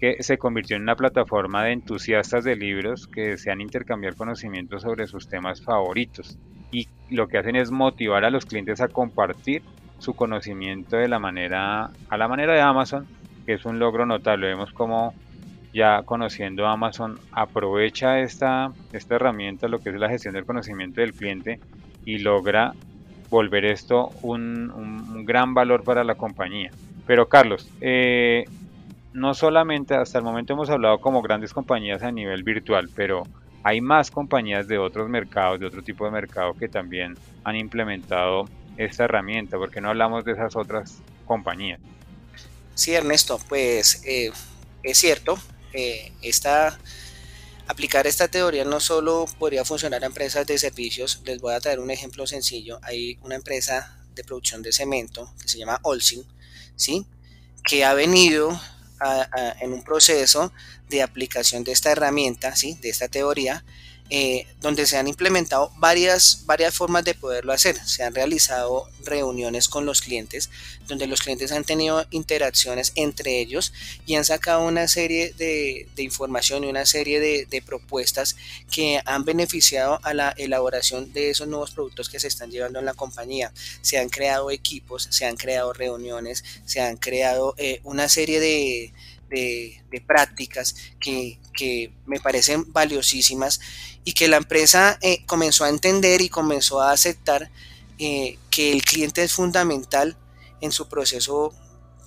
que 0.00 0.24
se 0.24 0.38
convirtió 0.38 0.74
en 0.74 0.82
una 0.82 0.96
plataforma 0.96 1.62
de 1.62 1.70
entusiastas 1.70 2.42
de 2.42 2.56
libros 2.56 3.06
que 3.06 3.28
desean 3.28 3.60
intercambiar 3.60 4.16
conocimientos 4.16 4.82
sobre 4.82 5.06
sus 5.06 5.28
temas 5.28 5.62
favoritos 5.62 6.36
y 6.72 6.88
lo 7.10 7.28
que 7.28 7.38
hacen 7.38 7.54
es 7.54 7.70
motivar 7.70 8.24
a 8.24 8.30
los 8.30 8.44
clientes 8.44 8.80
a 8.80 8.88
compartir 8.88 9.62
su 9.98 10.14
conocimiento 10.14 10.96
de 10.96 11.06
la 11.06 11.20
manera 11.20 11.92
a 12.08 12.16
la 12.16 12.26
manera 12.26 12.54
de 12.54 12.60
Amazon, 12.60 13.06
que 13.46 13.52
es 13.52 13.64
un 13.64 13.78
logro 13.78 14.04
notable. 14.04 14.48
Vemos 14.48 14.72
como 14.72 15.14
ya 15.74 16.02
conociendo 16.04 16.66
Amazon 16.66 17.18
aprovecha 17.32 18.20
esta, 18.20 18.72
esta 18.92 19.16
herramienta, 19.16 19.66
lo 19.66 19.80
que 19.80 19.90
es 19.90 19.96
la 19.96 20.08
gestión 20.08 20.34
del 20.34 20.46
conocimiento 20.46 21.00
del 21.00 21.12
cliente 21.12 21.58
y 22.04 22.18
logra 22.18 22.72
volver 23.28 23.64
esto 23.64 24.10
un, 24.22 25.24
gran 25.26 25.52
valor 25.52 25.82
para 25.82 26.04
la 26.04 26.14
compañía. 26.14 26.70
Pero 27.06 27.28
Carlos, 27.28 27.68
eh, 27.80 28.44
no 29.12 29.34
solamente 29.34 29.94
hasta 29.94 30.18
el 30.18 30.24
momento 30.24 30.52
hemos 30.52 30.70
hablado 30.70 31.00
como 31.00 31.22
grandes 31.22 31.52
compañías 31.52 32.02
a 32.04 32.12
nivel 32.12 32.44
virtual, 32.44 32.88
pero 32.94 33.24
hay 33.64 33.80
más 33.80 34.12
compañías 34.12 34.68
de 34.68 34.78
otros 34.78 35.08
mercados, 35.08 35.58
de 35.58 35.66
otro 35.66 35.82
tipo 35.82 36.04
de 36.04 36.12
mercado 36.12 36.54
que 36.54 36.68
también 36.68 37.16
han 37.42 37.56
implementado 37.56 38.44
esta 38.76 39.04
herramienta, 39.04 39.58
porque 39.58 39.80
no 39.80 39.88
hablamos 39.88 40.24
de 40.24 40.32
esas 40.32 40.54
otras 40.54 41.02
compañías. 41.24 41.80
Sí, 42.74 42.92
Ernesto, 42.92 43.40
pues 43.48 44.02
eh, 44.06 44.30
es 44.82 44.98
cierto, 44.98 45.38
esta 46.22 46.78
Aplicar 47.66 48.06
esta 48.06 48.28
teoría 48.28 48.64
no 48.64 48.78
solo 48.78 49.24
podría 49.38 49.64
funcionar 49.64 50.02
a 50.02 50.06
empresas 50.06 50.46
de 50.46 50.58
servicios, 50.58 51.22
les 51.24 51.40
voy 51.40 51.54
a 51.54 51.60
traer 51.60 51.80
un 51.80 51.90
ejemplo 51.90 52.26
sencillo. 52.26 52.78
Hay 52.82 53.18
una 53.22 53.36
empresa 53.36 54.04
de 54.14 54.22
producción 54.22 54.60
de 54.60 54.70
cemento 54.70 55.32
que 55.40 55.48
se 55.48 55.58
llama 55.58 55.80
Olsin, 55.82 56.26
¿sí? 56.76 57.06
que 57.66 57.84
ha 57.86 57.94
venido 57.94 58.60
en 59.60 59.72
un 59.72 59.82
proceso 59.82 60.52
de 60.90 61.02
aplicación 61.02 61.64
de 61.64 61.72
esta 61.72 61.90
herramienta, 61.90 62.54
¿sí? 62.54 62.74
de 62.82 62.90
esta 62.90 63.08
teoría, 63.08 63.64
eh, 64.10 64.46
donde 64.60 64.86
se 64.86 64.98
han 64.98 65.08
implementado 65.08 65.72
varias, 65.76 66.42
varias 66.44 66.74
formas 66.74 67.04
de 67.04 67.14
poderlo 67.14 67.52
hacer. 67.52 67.76
Se 67.86 68.02
han 68.02 68.14
realizado 68.14 68.86
reuniones 69.02 69.66
con 69.66 69.86
los 69.86 70.02
clientes, 70.02 70.50
donde 70.86 71.06
los 71.06 71.22
clientes 71.22 71.52
han 71.52 71.64
tenido 71.64 72.04
interacciones 72.10 72.92
entre 72.96 73.40
ellos 73.40 73.72
y 74.04 74.16
han 74.16 74.24
sacado 74.24 74.66
una 74.66 74.88
serie 74.88 75.32
de, 75.32 75.88
información 75.96 76.64
y 76.64 76.68
una 76.68 76.84
serie 76.84 77.18
de, 77.18 77.46
de, 77.46 77.62
propuestas 77.62 78.36
que 78.70 79.00
han 79.06 79.24
beneficiado 79.24 79.98
a 80.02 80.12
la 80.12 80.34
elaboración 80.36 81.12
de 81.14 81.30
esos 81.30 81.48
nuevos 81.48 81.70
productos 81.70 82.10
que 82.10 82.20
se 82.20 82.28
están 82.28 82.50
llevando 82.50 82.78
en 82.78 82.84
la 82.84 82.94
compañía. 82.94 83.52
Se 83.80 83.98
han 83.98 84.10
creado 84.10 84.50
equipos, 84.50 85.08
se 85.10 85.24
han 85.24 85.36
creado 85.36 85.72
reuniones, 85.72 86.44
se 86.66 86.80
han 86.80 86.98
creado 86.98 87.54
eh, 87.56 87.80
una 87.84 88.08
serie 88.10 88.38
de 88.38 88.92
de, 89.34 90.00
prácticas 90.06 90.74
que, 91.00 91.38
me 92.06 92.20
parecen 92.20 92.72
valiosísimas 92.72 93.60
y 94.04 94.12
que 94.12 94.28
la 94.28 94.36
empresa 94.36 94.98
eh, 95.00 95.24
comenzó 95.26 95.64
a 95.64 95.68
entender 95.68 96.20
y 96.20 96.28
comenzó 96.28 96.80
a 96.80 96.92
aceptar 96.92 97.50
eh, 97.98 98.38
que 98.50 98.72
el 98.72 98.82
cliente 98.82 99.22
es 99.22 99.32
fundamental 99.32 100.16
en 100.60 100.72
su 100.72 100.88
proceso 100.88 101.52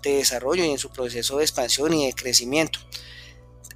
de 0.03 0.17
desarrollo 0.17 0.63
y 0.65 0.69
en 0.69 0.77
su 0.77 0.89
proceso 0.89 1.37
de 1.37 1.43
expansión 1.43 1.93
y 1.93 2.05
de 2.05 2.13
crecimiento. 2.13 2.79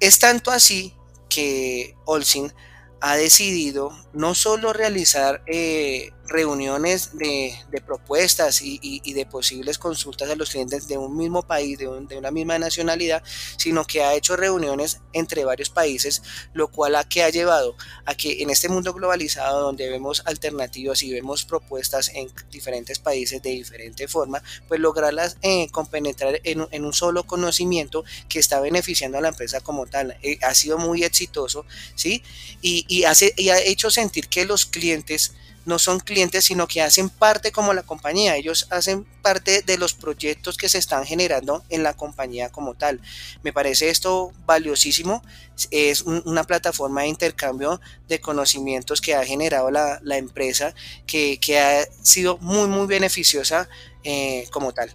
Es 0.00 0.18
tanto 0.18 0.50
así 0.50 0.94
que 1.28 1.96
Olsin 2.04 2.52
ha 3.00 3.16
decidido 3.16 3.90
no 4.12 4.34
solo 4.34 4.72
realizar 4.72 5.42
eh, 5.46 6.12
reuniones 6.28 7.16
de, 7.16 7.54
propuestas 7.84 8.60
y, 8.62 9.12
de 9.12 9.26
posibles 9.26 9.78
consultas 9.78 10.30
a 10.30 10.36
los 10.36 10.50
clientes 10.50 10.88
de 10.88 10.96
un 10.98 11.16
mismo 11.16 11.42
país, 11.42 11.78
de, 11.78 11.88
una 11.88 12.30
misma 12.30 12.58
nacionalidad, 12.58 13.22
sino 13.56 13.84
que 13.84 14.02
ha 14.02 14.14
hecho 14.14 14.36
reuniones 14.36 15.00
entre 15.12 15.44
varios 15.44 15.70
países, 15.70 16.22
lo 16.54 16.68
cual 16.68 16.96
ha, 16.96 17.04
que 17.04 17.22
ha 17.22 17.30
llevado 17.30 17.76
a 18.04 18.14
que 18.14 18.42
en 18.42 18.50
este 18.50 18.68
mundo 18.68 18.92
globalizado 18.94 19.60
donde 19.60 19.88
vemos 19.90 20.22
alternativas 20.26 21.02
y 21.02 21.12
vemos 21.12 21.44
propuestas 21.44 22.10
en 22.14 22.28
diferentes 22.50 22.98
países 22.98 23.42
de 23.42 23.50
diferente 23.50 24.08
forma, 24.08 24.42
pues 24.68 24.80
lograrlas 24.80 25.36
eh, 25.42 25.68
compenetrar 25.70 26.40
en, 26.44 26.84
un 26.84 26.92
solo 26.92 27.24
conocimiento 27.24 28.04
que 28.28 28.38
está 28.38 28.60
beneficiando 28.60 29.18
a 29.18 29.20
la 29.20 29.28
empresa 29.28 29.60
como 29.60 29.86
tal. 29.86 30.16
Eh, 30.22 30.38
ha 30.42 30.54
sido 30.54 30.78
muy 30.78 31.04
exitoso, 31.04 31.66
¿sí? 31.94 32.22
Y, 32.60 32.84
y, 32.88 33.04
hace, 33.04 33.34
y 33.36 33.50
ha 33.50 33.58
hecho 33.60 33.90
sentir 33.90 34.28
que 34.28 34.44
los 34.44 34.66
clientes 34.66 35.34
no 35.64 35.78
son 35.78 36.00
clientes, 36.00 36.44
sino 36.44 36.66
que 36.66 36.82
hacen 36.82 37.08
parte 37.08 37.52
como 37.52 37.72
la 37.72 37.82
compañía. 37.82 38.36
Ellos 38.36 38.66
hacen 38.70 39.04
parte 39.22 39.62
de 39.62 39.78
los 39.78 39.94
proyectos 39.94 40.56
que 40.56 40.68
se 40.68 40.78
están 40.78 41.04
generando 41.04 41.62
en 41.68 41.82
la 41.82 41.94
compañía 41.94 42.50
como 42.50 42.74
tal. 42.74 43.00
Me 43.42 43.52
parece 43.52 43.88
esto 43.88 44.32
valiosísimo. 44.46 45.22
Es 45.70 46.02
una 46.02 46.44
plataforma 46.44 47.02
de 47.02 47.08
intercambio 47.08 47.80
de 48.08 48.20
conocimientos 48.20 49.00
que 49.00 49.14
ha 49.14 49.24
generado 49.24 49.70
la, 49.70 50.00
empresa, 50.16 50.74
que, 51.06 51.38
ha 51.58 51.84
sido 52.04 52.38
muy, 52.38 52.68
muy 52.68 52.86
beneficiosa 52.86 53.68
eh, 54.04 54.46
como 54.50 54.72
tal. 54.72 54.90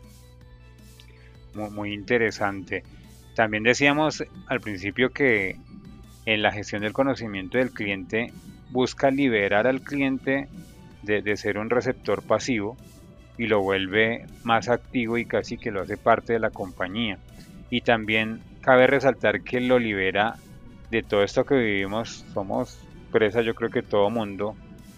Muy 1.53 1.93
interesante. 1.93 2.83
También 3.36 3.63
decíamos 3.63 4.24
al 4.47 4.62
principio 4.62 5.12
que 5.12 5.57
en 6.25 6.41
la 6.41 6.51
gestión 6.51 6.81
del 6.81 6.91
conocimiento 6.91 7.57
del 7.57 7.71
cliente 7.71 8.33
busca 8.69 9.12
liberar 9.12 9.67
al 9.67 9.81
cliente 9.81 10.47
de, 11.03 11.38
ser 11.38 11.57
un 11.57 11.69
receptor 11.69 12.21
pasivo 12.21 12.75
y 13.38 13.47
lo 13.47 13.62
vuelve 13.62 14.25
más 14.43 14.67
activo 14.67 15.17
y 15.17 15.25
casi 15.25 15.57
que 15.57 15.71
lo 15.71 15.81
hace 15.81 15.97
parte 15.97 16.33
de 16.33 16.39
la 16.39 16.50
compañía. 16.50 17.17
Y 17.69 17.81
también 17.81 18.41
cabe 18.62 18.88
resaltar 18.88 19.41
que 19.41 19.62
lo 19.62 19.79
libera 19.79 20.36
de 20.91 21.03
todo 21.03 21.24
esto 21.24 21.45
que 21.45 21.55
vivimos, 21.55 22.25
somos 22.33 22.79
presa 23.12 23.41
yo 23.41 23.55
creo 23.55 23.69
que 23.69 23.83
todo 23.83 24.09
mundo, 24.09 24.55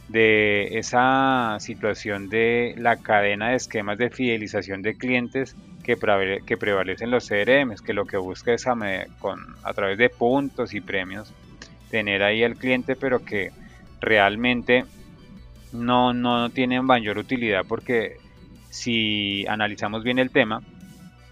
de 0.07 0.79
esa 0.79 1.57
situación 1.59 2.29
de 2.29 2.73
la 2.77 2.97
cadena 2.97 3.49
de 3.49 3.55
esquemas 3.55 3.97
de 3.97 4.09
fidelización 4.09 4.81
de 4.81 4.95
clientes 4.95 5.55
que, 5.83 5.97
prevalecen 5.97 7.11
los 7.11 7.27
CRMs, 7.27 7.81
que 7.81 7.93
lo 7.93 8.05
que 8.05 8.17
busca 8.17 8.53
es 8.53 8.67
a, 8.67 8.75
con, 9.19 9.39
a 9.63 9.73
través 9.73 9.97
de 9.97 10.09
puntos 10.09 10.73
y 10.73 10.81
premios 10.81 11.33
tener 11.89 12.23
ahí 12.23 12.43
al 12.43 12.55
cliente, 12.55 12.95
pero 12.95 13.23
que 13.23 13.51
realmente 14.01 14.85
no, 15.73 16.13
no 16.13 16.49
tienen 16.49 16.85
mayor 16.85 17.17
utilidad 17.17 17.63
porque 17.67 18.17
si 18.69 19.45
analizamos 19.47 20.03
bien 20.03 20.19
el 20.19 20.31
tema, 20.31 20.61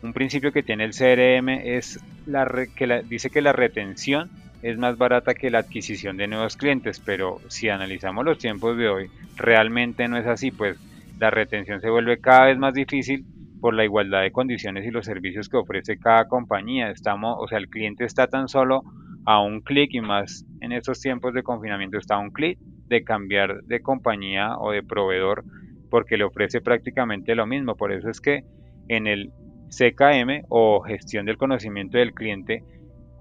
un 0.04 0.14
principio 0.14 0.52
que 0.52 0.64
tiene 0.64 0.84
el 0.84 0.94
CRM 0.94 1.50
es 1.64 2.00
la 2.26 2.48
que 2.76 3.04
dice 3.08 3.30
que 3.30 3.42
la 3.42 3.54
retención 3.54 4.30
es 4.62 4.78
más 4.78 4.98
barata 4.98 5.34
que 5.34 5.50
la 5.52 5.60
adquisición 5.60 6.18
de 6.18 6.28
nuevos 6.28 6.58
clientes, 6.58 7.00
pero 7.00 7.40
si 7.48 7.70
analizamos 7.70 8.26
los 8.26 8.38
tiempos 8.38 8.78
de 8.78 8.90
hoy, 8.90 9.10
realmente 9.36 10.08
no 10.08 10.18
es 10.18 10.26
así, 10.26 10.52
pues 10.52 10.78
la 11.20 11.30
retención 11.30 11.80
se 11.80 11.90
vuelve 11.90 12.20
cada 12.20 12.46
vez 12.46 12.58
más 12.58 12.74
difícil 12.74 13.26
por 13.60 13.74
la 13.74 13.84
igualdad 13.84 14.22
de 14.22 14.32
condiciones 14.32 14.86
y 14.86 14.92
los 14.92 15.06
servicios 15.06 15.50
que 15.50 15.58
ofrece 15.58 15.98
cada 15.98 16.26
compañía. 16.26 16.90
Estamos, 16.92 17.38
o 17.40 17.48
sea, 17.48 17.58
el 17.58 17.70
cliente 17.70 18.06
está 18.06 18.28
tan 18.28 18.48
solo 18.48 18.84
a 19.28 19.42
un 19.42 19.60
clic 19.60 19.94
y 19.94 20.00
más 20.00 20.46
en 20.62 20.72
estos 20.72 21.02
tiempos 21.02 21.34
de 21.34 21.44
confinamiento 21.44 21.98
está 21.98 22.16
a 22.16 22.20
un 22.20 22.32
clic 22.32 22.58
de 22.88 23.04
cambiar 23.04 23.62
de 23.64 23.82
compañía 23.82 24.58
o 24.58 24.72
de 24.72 24.84
proveedor 24.84 25.44
porque 25.90 26.16
le 26.16 26.24
ofrece 26.24 26.62
prácticamente 26.62 27.36
lo 27.36 27.46
mismo. 27.46 27.76
Por 27.76 27.92
eso 27.92 28.10
es 28.10 28.22
que 28.22 28.46
en 28.88 29.06
el 29.06 29.34
CKM 29.68 30.46
o 30.48 30.80
gestión 30.80 31.26
del 31.26 31.38
conocimiento 31.38 31.98
del 31.98 32.14
cliente 32.14 32.64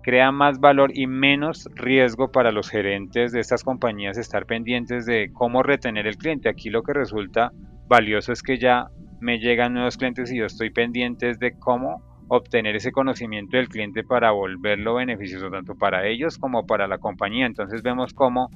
crea 0.04 0.30
más 0.30 0.60
valor 0.60 0.92
y 0.94 1.08
menos 1.08 1.68
riesgo 1.75 2.30
para 2.30 2.52
los 2.52 2.70
gerentes 2.70 3.32
de 3.32 3.40
estas 3.40 3.64
compañías 3.64 4.16
estar 4.16 4.46
pendientes 4.46 5.06
de 5.06 5.32
cómo 5.32 5.64
retener 5.64 6.06
el 6.06 6.18
cliente. 6.18 6.48
Aquí 6.48 6.70
lo 6.70 6.84
que 6.84 6.92
resulta 6.92 7.50
valioso 7.88 8.30
es 8.30 8.44
que 8.44 8.58
ya 8.58 8.86
me 9.18 9.40
llegan 9.40 9.75
nuevos 9.75 9.96
clientes 9.96 10.30
y 10.30 10.38
yo 10.38 10.46
estoy 10.46 10.70
pendiente 10.70 11.32
de 11.34 11.58
cómo 11.58 12.15
obtener 12.28 12.76
ese 12.76 12.92
conocimiento 12.92 13.56
del 13.56 13.68
cliente 13.68 14.02
para 14.02 14.30
volverlo 14.33 14.95
beneficioso 14.95 15.50
tanto 15.50 15.75
para 15.75 16.06
ellos 16.06 16.38
como 16.38 16.66
para 16.66 16.88
la 16.88 16.99
compañía. 16.99 17.47
Entonces 17.47 17.83
vemos 17.83 18.12
como 18.12 18.50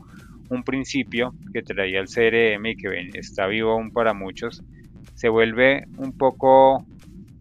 un 0.49 0.65
principio 0.65 1.33
que 1.53 1.63
traía 1.63 2.01
el 2.01 2.09
CRM 2.09 2.67
y 2.67 2.77
que 2.77 3.11
está 3.15 3.47
vivo 3.47 3.73
aún 3.73 3.93
para 3.93 4.13
muchos, 4.15 4.63
se 5.15 5.29
vuelve 5.29 5.85
un 5.97 6.13
poco 6.17 6.85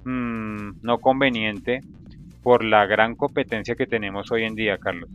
mm, 0.06 0.82
no 0.82 1.00
conveniente 1.00 1.82
por 2.44 2.64
la 2.64 2.86
gran 2.86 3.16
competencia 3.16 3.76
que 3.76 3.88
tenemos 3.88 4.32
hoy 4.32 4.44
en 4.44 4.56
día, 4.56 4.78
Carlos. 4.78 5.10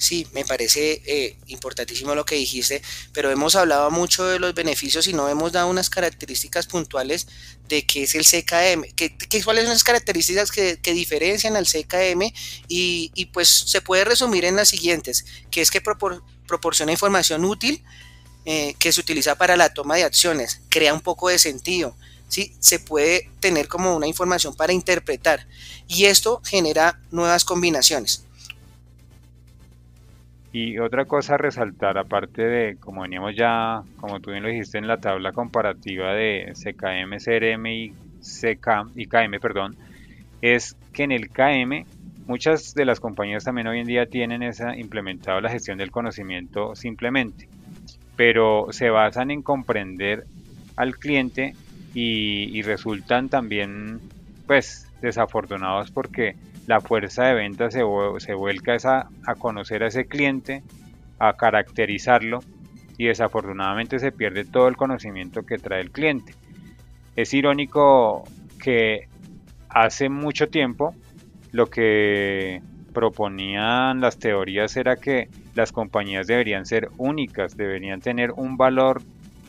Sí, 0.00 0.26
me 0.32 0.46
parece 0.46 1.02
eh, 1.04 1.36
importantísimo 1.48 2.14
lo 2.14 2.24
que 2.24 2.34
dijiste, 2.34 2.80
pero 3.12 3.30
hemos 3.30 3.54
hablado 3.54 3.90
mucho 3.90 4.24
de 4.24 4.38
los 4.38 4.54
beneficios 4.54 5.06
y 5.06 5.12
no 5.12 5.28
hemos 5.28 5.52
dado 5.52 5.68
unas 5.68 5.90
características 5.90 6.66
puntuales 6.66 7.26
de 7.68 7.84
qué 7.84 8.04
es 8.04 8.14
el 8.14 8.24
CKM, 8.24 8.94
que, 8.96 9.14
cuáles 9.44 9.64
son 9.64 9.74
las 9.74 9.84
características 9.84 10.50
que, 10.52 10.78
diferencian 10.94 11.54
al 11.54 11.66
CKM 11.66 12.32
y, 12.66 13.28
pues 13.34 13.48
se 13.50 13.82
puede 13.82 14.06
resumir 14.06 14.46
en 14.46 14.56
las 14.56 14.70
siguientes, 14.70 15.26
que 15.50 15.60
es 15.60 15.70
que 15.70 15.82
proporciona 15.82 16.92
información 16.92 17.44
útil 17.44 17.84
eh, 18.46 18.74
que 18.78 18.92
se 18.92 19.02
utiliza 19.02 19.34
para 19.34 19.54
la 19.58 19.74
toma 19.74 19.96
de 19.96 20.04
acciones, 20.04 20.62
crea 20.70 20.94
un 20.94 21.02
poco 21.02 21.28
de 21.28 21.38
sentido, 21.38 21.94
¿sí? 22.26 22.56
se 22.58 22.78
puede 22.78 23.30
tener 23.38 23.68
como 23.68 23.94
una 23.94 24.06
información 24.06 24.54
para 24.56 24.72
interpretar 24.72 25.46
y 25.88 26.06
esto 26.06 26.40
genera 26.42 26.98
nuevas 27.10 27.44
combinaciones. 27.44 28.24
Y 30.52 30.78
otra 30.78 31.04
cosa 31.04 31.34
a 31.34 31.38
resaltar, 31.38 31.96
aparte 31.96 32.42
de, 32.42 32.76
como 32.78 33.02
veníamos 33.02 33.36
ya, 33.36 33.82
como 33.96 34.18
tú 34.20 34.32
bien 34.32 34.42
lo 34.42 34.48
dijiste 34.48 34.78
en 34.78 34.88
la 34.88 34.96
tabla 34.96 35.32
comparativa 35.32 36.12
de 36.12 36.52
CKM, 36.54 37.18
CRM 37.18 37.66
y 37.72 37.92
CK, 38.20 38.90
y 38.96 39.06
KM, 39.06 39.38
perdón, 39.40 39.76
es 40.42 40.76
que 40.92 41.04
en 41.04 41.12
el 41.12 41.30
KM 41.30 41.84
muchas 42.26 42.74
de 42.74 42.84
las 42.84 43.00
compañías 43.00 43.44
también 43.44 43.68
hoy 43.68 43.80
en 43.80 43.86
día 43.86 44.06
tienen 44.06 44.42
esa, 44.42 44.76
implementado 44.76 45.40
la 45.40 45.50
gestión 45.50 45.78
del 45.78 45.90
conocimiento 45.90 46.74
simplemente, 46.74 47.48
pero 48.16 48.66
se 48.70 48.90
basan 48.90 49.30
en 49.30 49.42
comprender 49.42 50.24
al 50.76 50.96
cliente 50.96 51.54
y, 51.94 52.56
y 52.56 52.62
resultan 52.62 53.28
también 53.28 54.00
pues 54.46 54.88
desafortunados 55.00 55.90
porque 55.90 56.34
la 56.70 56.80
fuerza 56.80 57.24
de 57.24 57.34
venta 57.34 57.68
se, 57.68 57.82
se 58.18 58.34
vuelca 58.34 58.76
a, 59.26 59.34
conocer 59.34 59.82
a 59.82 59.88
ese 59.88 60.04
cliente, 60.04 60.62
a 61.18 61.32
caracterizarlo 61.32 62.44
y 62.96 63.06
desafortunadamente 63.06 63.98
se 63.98 64.12
pierde 64.12 64.44
todo 64.44 64.68
el 64.68 64.76
conocimiento 64.76 65.42
que 65.42 65.58
trae 65.58 65.80
el 65.80 65.90
cliente. 65.90 66.32
Es 67.16 67.34
irónico 67.34 68.22
que 68.62 69.08
hace 69.68 70.08
mucho 70.08 70.46
tiempo 70.46 70.94
lo 71.50 71.66
que 71.66 72.62
proponían 72.94 74.00
las 74.00 74.20
teorías 74.20 74.76
era 74.76 74.94
que 74.94 75.28
las 75.56 75.72
compañías 75.72 76.28
deberían 76.28 76.66
ser 76.66 76.88
únicas, 76.98 77.56
deberían 77.56 78.00
tener 78.00 78.30
un 78.30 78.56
valor 78.56 79.02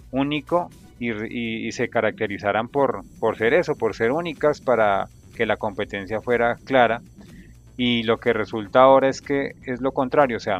único 0.09 0.71
y, 0.97 1.71
se 1.71 1.87
caracterizaran 1.87 2.67
por, 2.67 3.03
por 3.19 3.37
ser 3.37 3.53
eso, 3.53 3.75
por 3.75 3.95
ser 3.95 4.11
únicas 4.11 4.59
para 4.59 5.07
que 5.35 5.45
la 5.45 5.57
competencia 5.57 6.21
fuera 6.21 6.55
clara. 6.65 7.01
Y 7.77 8.03
lo 8.03 8.17
que 8.19 8.33
resulta 8.33 8.81
ahora 8.81 9.09
es 9.09 9.21
que 9.21 9.53
es 9.65 9.81
lo 9.81 9.91
contrario, 9.91 10.37
o 10.37 10.39
sea, 10.39 10.59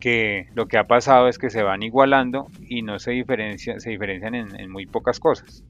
que 0.00 0.46
lo 0.54 0.66
que 0.66 0.78
ha 0.78 0.84
pasado 0.84 1.28
es 1.28 1.38
que 1.38 1.50
se 1.50 1.62
van 1.62 1.82
igualando 1.82 2.46
y 2.68 2.82
no 2.82 2.98
se, 2.98 3.12
diferencia, 3.12 3.80
se 3.80 3.90
diferencian 3.90 4.34
en 4.34 4.70
muy 4.70 4.86
pocas 4.86 5.18
cosas. 5.18 5.64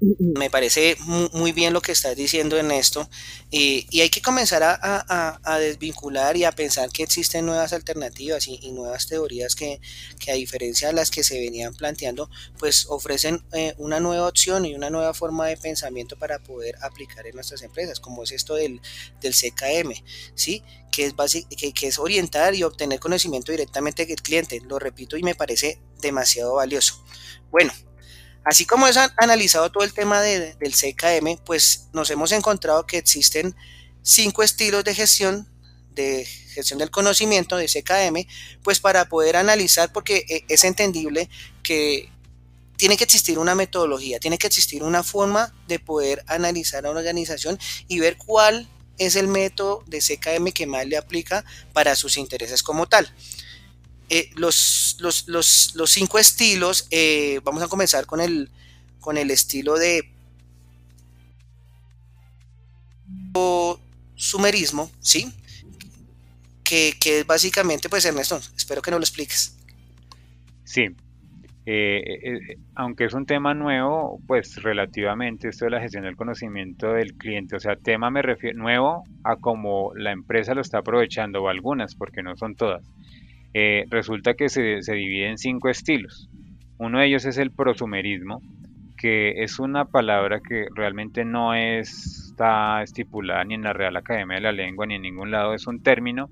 Me 0.00 0.48
parece 0.48 0.96
muy 1.32 1.52
bien 1.52 1.74
lo 1.74 1.82
que 1.82 1.92
estás 1.92 2.16
diciendo 2.16 2.56
en 2.56 2.70
esto 2.70 3.08
y 3.50 4.00
hay 4.00 4.08
que 4.08 4.22
comenzar 4.22 4.62
a, 4.62 5.58
desvincular 5.58 6.36
y 6.38 6.44
a 6.44 6.52
pensar 6.52 6.90
que 6.90 7.02
existen 7.02 7.44
nuevas 7.44 7.74
alternativas 7.74 8.48
y, 8.48 8.70
nuevas 8.72 9.06
teorías 9.08 9.54
que, 9.54 9.80
a 10.30 10.34
diferencia 10.34 10.88
de 10.88 10.94
las 10.94 11.10
que 11.10 11.22
se 11.22 11.38
venían 11.38 11.74
planteando, 11.74 12.30
pues 12.58 12.86
ofrecen 12.88 13.44
eh, 13.52 13.74
una 13.76 14.00
nueva 14.00 14.28
opción 14.28 14.64
y 14.64 14.74
una 14.74 14.88
nueva 14.88 15.12
forma 15.12 15.46
de 15.46 15.56
pensamiento 15.56 16.18
para 16.18 16.38
poder 16.38 16.76
aplicar 16.82 17.26
en 17.26 17.34
nuestras 17.34 17.62
empresas, 17.62 18.00
como 18.00 18.22
es 18.22 18.32
esto 18.32 18.54
del, 18.54 18.80
CKM, 19.20 19.92
¿sí? 20.34 20.62
Que 20.90 21.06
es, 21.06 21.14
que, 21.56 21.72
que 21.72 21.86
es 21.88 21.98
orientar 21.98 22.54
y 22.54 22.62
obtener 22.62 23.00
conocimiento 23.00 23.52
directamente 23.52 24.06
del 24.06 24.22
cliente. 24.22 24.60
Lo 24.60 24.78
repito 24.78 25.16
y 25.16 25.22
me 25.22 25.34
parece 25.34 25.80
demasiado 26.00 26.54
valioso. 26.54 27.04
Bueno, 27.50 27.72
Así 28.44 28.64
como 28.64 28.86
es 28.86 28.96
analizado 29.16 29.70
todo 29.70 29.84
el 29.84 29.92
tema 29.92 30.20
del 30.20 30.74
CKM, 30.74 31.44
pues 31.44 31.88
nos 31.92 32.10
hemos 32.10 32.32
encontrado 32.32 32.86
que 32.86 32.98
existen 32.98 33.54
cinco 34.02 34.42
estilos 34.42 34.84
de 34.84 34.94
gestión 34.94 35.46
de 35.94 36.24
gestión 36.24 36.78
del 36.78 36.90
conocimiento 36.90 37.56
de 37.56 37.66
CKM, 37.66 38.26
pues 38.62 38.80
para 38.80 39.08
poder 39.08 39.36
analizar, 39.36 39.92
porque 39.92 40.24
eh, 40.28 40.44
es 40.48 40.64
entendible 40.64 41.28
que 41.62 42.10
tiene 42.76 42.96
que 42.96 43.04
existir 43.04 43.38
una 43.38 43.54
metodología, 43.54 44.18
tiene 44.20 44.38
que 44.38 44.46
existir 44.46 44.82
una 44.82 45.02
forma 45.02 45.52
de 45.68 45.78
poder 45.78 46.24
analizar 46.26 46.86
a 46.86 46.90
una 46.90 47.00
organización 47.00 47.58
y 47.88 47.98
ver 47.98 48.16
cuál 48.16 48.68
es 48.98 49.16
el 49.16 49.28
método 49.28 49.82
de 49.86 49.98
CKM 50.00 50.52
que 50.52 50.66
más 50.66 50.86
le 50.86 50.96
aplica 50.96 51.44
para 51.72 51.94
sus 51.94 52.16
intereses 52.16 52.62
como 52.62 52.86
tal. 52.88 53.12
Eh, 54.08 54.30
los, 54.34 54.56
los, 55.00 55.72
cinco 55.86 56.18
estilos, 56.18 56.86
eh, 56.90 57.40
vamos 57.44 57.62
a 57.62 57.68
comenzar 57.68 58.06
con 58.06 58.20
el, 58.20 58.50
con 59.00 59.16
el 59.16 59.30
estilo 59.30 59.78
de 59.78 60.10
sumerismo, 64.14 64.90
¿sí? 65.00 65.32
Que, 66.62 66.94
que, 67.00 67.20
es 67.20 67.26
básicamente, 67.26 67.88
pues 67.88 68.04
Ernesto, 68.04 68.40
espero 68.56 68.82
que 68.82 68.90
nos 68.90 69.00
lo 69.00 69.04
expliques. 69.04 69.56
Sí, 70.64 70.94
eh, 71.66 72.56
aunque 72.74 73.04
es 73.04 73.12
un 73.14 73.26
tema 73.26 73.54
nuevo, 73.54 74.20
pues 74.26 74.62
relativamente 74.62 75.48
esto 75.48 75.66
de 75.66 75.70
la 75.70 75.80
gestión 75.80 76.04
del 76.04 76.16
conocimiento 76.16 76.92
del 76.92 77.14
cliente, 77.14 77.56
o 77.56 77.60
sea, 77.60 77.76
tema 77.76 78.10
me 78.10 78.22
refiero 78.22 78.58
nuevo 78.58 79.04
a 79.24 79.36
cómo 79.36 79.92
la 79.94 80.10
empresa 80.10 80.54
lo 80.54 80.62
está 80.62 80.78
aprovechando, 80.78 81.42
o 81.42 81.48
algunas, 81.48 81.94
porque 81.94 82.22
no 82.22 82.36
son 82.36 82.54
todas. 82.54 82.82
Eh, 83.52 83.84
resulta 83.90 84.34
que 84.34 84.48
se, 84.48 84.80
divide 84.92 85.28
en 85.28 85.38
cinco 85.38 85.68
estilos. 85.68 86.28
Uno 86.78 87.00
de 87.00 87.06
ellos 87.06 87.24
es 87.24 87.38
el 87.38 87.50
prosumerismo, 87.50 88.40
que 88.96 89.42
es 89.42 89.58
una 89.58 89.86
palabra 89.86 90.40
que 90.40 90.66
realmente 90.74 91.24
no 91.24 91.54
está 91.54 92.82
estipulada 92.82 93.44
ni 93.44 93.54
en 93.54 93.62
la 93.62 93.72
Real 93.72 93.96
Academia 93.96 94.36
de 94.36 94.42
la 94.42 94.52
Lengua 94.52 94.86
ni 94.86 94.94
en 94.94 95.02
ningún 95.02 95.30
lado. 95.30 95.54
Es 95.54 95.66
un 95.66 95.82
término 95.82 96.28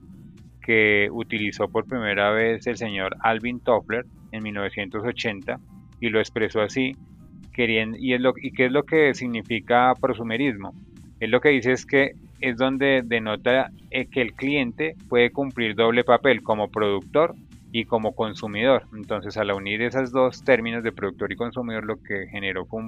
que 0.63 1.09
utilizó 1.11 1.69
por 1.69 1.87
primera 1.87 2.31
vez 2.31 2.67
el 2.67 2.77
señor 2.77 3.17
Alvin 3.21 3.61
Toffler 3.61 4.05
en 4.33 4.43
1980 4.43 5.59
y 6.01 6.11
lo 6.11 6.21
expresó 6.21 6.61
así. 6.61 6.93
Queriendo, 7.53 7.99
¿Y 7.99 8.53
qué 8.53 8.67
es 8.67 8.73
lo 8.73 8.85
que 8.85 9.15
significa 9.15 9.93
prosumerismo? 10.01 10.73
Es 11.21 11.29
lo 11.29 11.41
que 11.41 11.51
dice 11.51 11.73
es 11.73 11.85
que 11.85 12.13
es 12.41 12.57
donde 12.57 13.03
denota 13.05 13.71
eh, 13.91 14.07
que 14.07 14.23
el 14.23 14.35
cliente 14.35 14.95
puede 15.09 15.31
cumplir 15.31 15.75
doble 15.75 16.05
papel 16.05 16.43
como 16.43 16.69
productor 16.69 17.35
y 17.73 17.85
como 17.85 18.15
consumidor. 18.15 18.85
Entonces, 18.95 19.37
al 19.37 19.51
unir 19.53 19.83
esos 19.83 20.13
dos 20.13 20.45
términos 20.45 20.83
de 20.83 20.93
productor 20.93 21.33
y 21.33 21.37
consumidor, 21.37 21.85
lo 21.85 22.03
que 22.03 22.27
generó 22.29 22.67
fue 22.67 22.81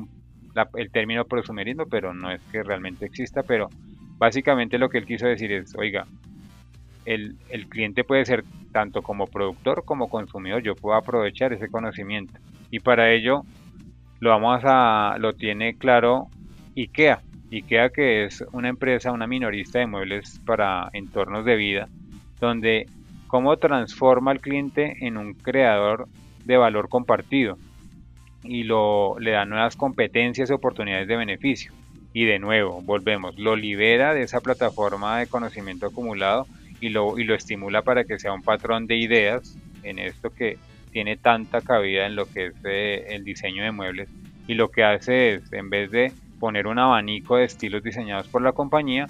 el 0.76 0.90
término 0.90 1.24
prosumerismo, 1.24 1.86
pero 1.86 2.14
no 2.14 2.30
es 2.30 2.40
que 2.52 2.62
realmente 2.62 3.06
exista, 3.06 3.42
pero 3.42 3.68
básicamente 4.18 4.78
lo 4.78 4.88
que 4.88 4.98
él 4.98 5.06
quiso 5.06 5.26
decir 5.26 5.52
es, 5.52 5.74
oiga, 5.76 6.06
el, 7.04 7.36
el 7.48 7.68
cliente 7.68 8.04
puede 8.04 8.24
ser 8.24 8.44
tanto 8.72 9.02
como 9.02 9.26
productor 9.26 9.84
como 9.84 10.08
consumidor, 10.08 10.62
yo 10.62 10.74
puedo 10.74 10.96
aprovechar 10.96 11.52
ese 11.52 11.68
conocimiento. 11.68 12.38
Y 12.70 12.80
para 12.80 13.12
ello 13.12 13.42
lo 14.20 14.30
vamos 14.30 14.60
a, 14.64 15.16
lo 15.18 15.32
tiene 15.32 15.76
claro 15.76 16.28
IKEA. 16.76 17.22
IKEA 17.50 17.90
que 17.90 18.24
es 18.24 18.44
una 18.52 18.68
empresa, 18.68 19.12
una 19.12 19.26
minorista 19.26 19.78
de 19.78 19.86
muebles 19.86 20.40
para 20.46 20.88
entornos 20.92 21.44
de 21.44 21.56
vida, 21.56 21.88
donde 22.40 22.86
cómo 23.26 23.56
transforma 23.56 24.30
al 24.30 24.40
cliente 24.40 24.96
en 25.00 25.16
un 25.16 25.34
creador 25.34 26.08
de 26.44 26.56
valor 26.56 26.88
compartido 26.88 27.58
y 28.42 28.64
lo, 28.64 29.18
le 29.18 29.32
da 29.32 29.44
nuevas 29.44 29.76
competencias 29.76 30.50
y 30.50 30.52
oportunidades 30.52 31.08
de 31.08 31.16
beneficio. 31.16 31.72
Y 32.12 32.24
de 32.24 32.38
nuevo, 32.38 32.80
volvemos, 32.82 33.38
lo 33.38 33.54
libera 33.54 34.14
de 34.14 34.22
esa 34.22 34.40
plataforma 34.40 35.18
de 35.18 35.28
conocimiento 35.28 35.86
acumulado 35.86 36.46
y 36.80 36.88
lo, 36.88 37.18
y 37.18 37.24
lo 37.24 37.34
estimula 37.34 37.82
para 37.82 38.04
que 38.04 38.18
sea 38.18 38.32
un 38.32 38.42
patrón 38.42 38.86
de 38.86 38.96
ideas 38.96 39.56
en 39.82 39.98
esto 39.98 40.30
que 40.30 40.58
tiene 40.90 41.16
tanta 41.16 41.60
cabida 41.60 42.06
en 42.06 42.16
lo 42.16 42.26
que 42.26 42.46
es 42.46 42.54
eh, 42.64 43.06
el 43.10 43.24
diseño 43.24 43.62
de 43.62 43.70
muebles. 43.70 44.08
Y 44.48 44.54
lo 44.54 44.70
que 44.70 44.82
hace 44.82 45.34
es, 45.34 45.52
en 45.52 45.70
vez 45.70 45.90
de 45.92 46.12
poner 46.40 46.66
un 46.66 46.80
abanico 46.80 47.36
de 47.36 47.44
estilos 47.44 47.84
diseñados 47.84 48.26
por 48.26 48.42
la 48.42 48.52
compañía, 48.52 49.06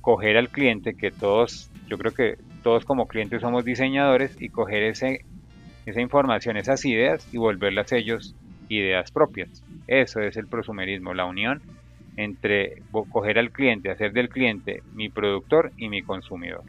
coger 0.00 0.36
al 0.36 0.48
cliente, 0.48 0.94
que 0.94 1.12
todos, 1.12 1.70
yo 1.88 1.98
creo 1.98 2.12
que 2.12 2.38
todos 2.64 2.84
como 2.84 3.06
clientes 3.06 3.42
somos 3.42 3.64
diseñadores, 3.64 4.34
y 4.40 4.48
coger 4.48 4.82
ese, 4.82 5.24
esa 5.86 6.00
información, 6.00 6.56
esas 6.56 6.84
ideas 6.84 7.26
y 7.32 7.36
volverlas 7.36 7.92
ellos 7.92 8.34
ideas 8.68 9.10
propias. 9.10 9.62
Eso 9.86 10.20
es 10.20 10.36
el 10.36 10.46
prosumerismo, 10.46 11.14
la 11.14 11.26
unión 11.26 11.62
entre 12.16 12.82
coger 13.10 13.38
al 13.38 13.50
cliente, 13.50 13.90
hacer 13.90 14.12
del 14.12 14.28
cliente 14.28 14.82
mi 14.92 15.08
productor 15.08 15.72
y 15.76 15.88
mi 15.88 16.02
consumidor. 16.02 16.64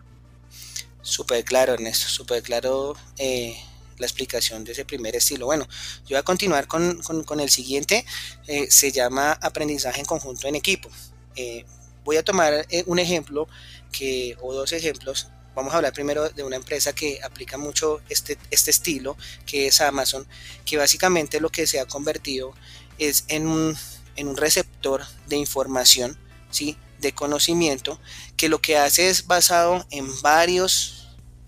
Súper 1.02 1.44
claro, 1.44 1.74
Ernesto, 1.74 2.08
súper 2.08 2.44
claro 2.44 2.94
eh, 3.18 3.56
la 4.02 4.08
explicación 4.08 4.66
de 4.66 4.74
ese 4.74 4.84
primer 4.84 5.16
estilo. 5.16 5.46
Bueno, 5.46 5.66
yo 6.02 6.10
voy 6.10 6.18
a 6.18 6.24
continuar 6.24 6.68
con, 6.68 7.40
el 7.40 7.50
siguiente, 7.50 8.06
eh, 8.48 8.70
se 8.70 8.92
llama 8.92 9.32
aprendizaje 9.34 10.02
en 10.02 10.06
conjunto 10.06 10.48
en 10.48 10.56
equipo. 10.56 10.90
Eh, 11.36 11.64
voy 12.04 12.18
a 12.18 12.24
tomar 12.24 12.66
eh, 12.70 12.84
un 12.88 13.00
ejemplo 13.00 13.48
que, 13.92 14.36
o 14.42 14.54
dos 14.54 14.74
ejemplos. 14.74 15.30
Vamos 15.56 15.74
a 15.74 15.78
hablar 15.78 15.94
primero 15.94 16.30
de 16.30 16.44
una 16.44 16.56
empresa 16.56 16.94
que 16.94 17.20
aplica 17.24 17.58
mucho 17.58 18.02
este, 18.10 18.38
este 18.52 18.72
estilo, 18.72 19.18
que 19.46 19.68
es 19.68 19.82
Amazon, 19.82 20.28
que 20.66 20.78
básicamente 20.78 21.40
lo 21.40 21.50
que 21.50 21.68
se 21.68 21.80
ha 21.80 21.86
convertido 21.86 22.54
es 22.98 23.26
en 23.28 23.48
un, 23.48 23.78
en 24.16 24.28
un 24.28 24.38
receptor 24.38 25.06
de 25.28 25.38
información, 25.38 26.18
¿sí? 26.50 26.78
de 27.00 27.14
conocimiento, 27.14 28.00
que 28.38 28.50
lo 28.50 28.62
que 28.62 28.78
hace 28.78 29.10
es 29.10 29.28
basado 29.28 29.86
en 29.90 30.22
varios 30.22 31.01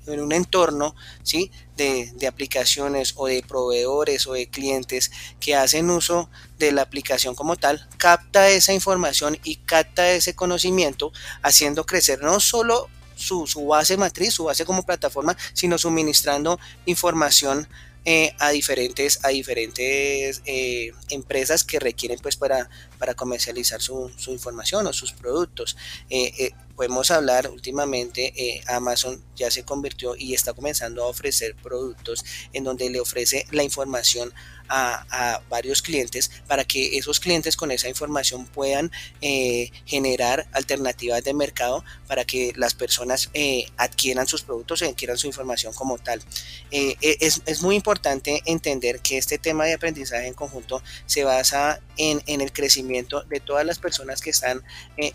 en 0.08 0.20
un 0.20 0.32
entorno 0.32 0.96
¿sí? 1.24 1.52
de, 1.78 2.12
de, 2.16 2.28
aplicaciones 2.28 3.14
o 3.16 3.28
de 3.28 3.44
proveedores 3.48 4.28
o 4.28 4.34
de 4.34 4.48
clientes 4.48 5.12
que 5.40 5.56
hacen 5.56 5.90
uso 5.90 6.30
de 6.60 6.72
la 6.72 6.82
aplicación 6.82 7.36
como 7.36 7.56
tal, 7.56 7.88
capta 7.98 8.50
esa 8.50 8.74
información 8.74 9.38
y 9.44 9.58
capta 9.58 10.12
ese 10.12 10.36
conocimiento, 10.36 11.12
haciendo 11.42 11.86
crecer 11.86 12.22
no 12.22 12.40
solo 12.40 12.90
su, 13.16 13.48
su 13.48 13.66
base 13.66 13.98
matriz, 13.98 14.34
su 14.34 14.46
base 14.46 14.66
como 14.66 14.84
plataforma, 14.84 15.38
sino 15.54 15.78
suministrando 15.78 16.60
información 16.86 17.68
eh, 18.06 18.36
a 18.40 18.50
diferentes, 18.50 19.20
a 19.24 19.30
diferentes 19.30 20.42
eh, 20.46 20.92
empresas 21.10 21.64
que 21.64 21.80
requieren 21.80 22.20
pues 22.22 22.36
para, 22.36 22.70
para 22.98 23.14
comercializar 23.14 23.82
su, 23.82 24.12
información 24.28 24.86
o 24.88 24.94
sus 24.94 25.14
productos. 25.14 25.78
Eh, 26.10 26.52
podemos 26.76 27.12
hablar 27.12 27.50
últimamente, 27.50 28.62
Amazon 28.68 29.24
ya 29.36 29.52
se 29.52 29.64
convirtió 29.64 30.16
y 30.18 30.34
está 30.34 30.54
comenzando 30.54 31.04
a 31.04 31.08
ofrecer 31.08 31.56
productos 31.56 32.26
en 32.52 32.64
donde 32.64 32.90
le 32.90 33.00
ofrece 33.00 33.46
la 33.52 33.64
información 33.64 34.34
a, 34.74 35.42
varios 35.50 35.82
clientes 35.82 36.32
para 36.48 36.66
que 36.66 36.98
esos 36.98 37.20
clientes 37.20 37.56
con 37.56 37.72
esa 37.72 37.88
información 37.88 38.46
puedan 38.48 38.92
eh, 39.22 39.72
generar 39.86 40.48
alternativas 40.52 41.24
de 41.24 41.34
mercado 41.34 41.84
para 42.08 42.26
que 42.26 42.54
las 42.56 42.74
personas 42.74 43.30
eh, 43.34 43.66
adquieran 43.78 44.28
sus 44.28 44.42
productos 44.42 44.82
y 44.82 44.86
adquieran 44.86 45.18
su 45.18 45.28
información 45.28 45.74
como 45.74 45.98
tal. 45.98 46.22
Eh, 46.72 46.96
es, 47.02 47.42
es, 47.46 47.62
muy 47.62 47.76
importante 47.76 48.42
entender 48.46 49.00
que 49.00 49.18
este 49.18 49.38
tema 49.38 49.66
de 49.66 49.74
aprendizaje 49.74 50.28
en 50.28 50.34
conjunto 50.34 50.82
se 51.06 51.24
basa 51.24 51.80
en, 51.98 52.22
en 52.26 52.42
el 52.42 52.52
crecimiento 52.52 53.24
de 53.24 53.40
todas 53.40 53.66
las 53.66 53.80
personas 53.80 54.22
que 54.22 54.32
están 54.32 54.64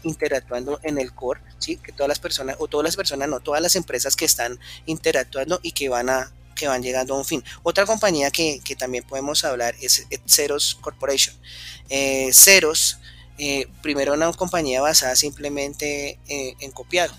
interactuando 0.03 0.81
en 0.83 0.99
el 0.99 1.13
core, 1.13 1.41
¿sí? 1.59 1.77
que 1.77 1.93
todas 1.93 2.09
las 2.09 2.21
personas, 2.21 2.57
o 2.59 2.69
todas 2.69 2.85
las 2.85 2.97
personas, 2.97 3.29
no 3.29 3.41
todas 3.41 3.61
las 3.61 3.77
empresas 3.77 4.17
que 4.17 4.25
están 4.25 4.59
interactuando 4.87 5.61
y 5.63 5.73
que 5.73 5.89
van 5.89 6.09
a 6.09 6.33
que 6.59 6.69
van 6.69 6.83
llegando 6.83 7.15
a 7.15 7.19
un 7.19 7.25
fin. 7.25 7.43
Otra 7.63 7.87
compañía 7.87 8.31
que, 8.31 8.61
también 8.77 9.05
podemos 9.05 9.45
hablar 9.45 9.75
es 9.81 10.07
Ceros 10.27 10.77
Corporation. 10.81 11.35
Eh, 11.89 12.31
eh, 13.39 13.69
primero 13.83 14.15
una 14.15 14.33
compañía 14.33 14.83
basada 14.83 15.15
simplemente 15.15 16.19
eh, 16.29 16.55
en 16.59 16.73
copiado. 16.73 17.15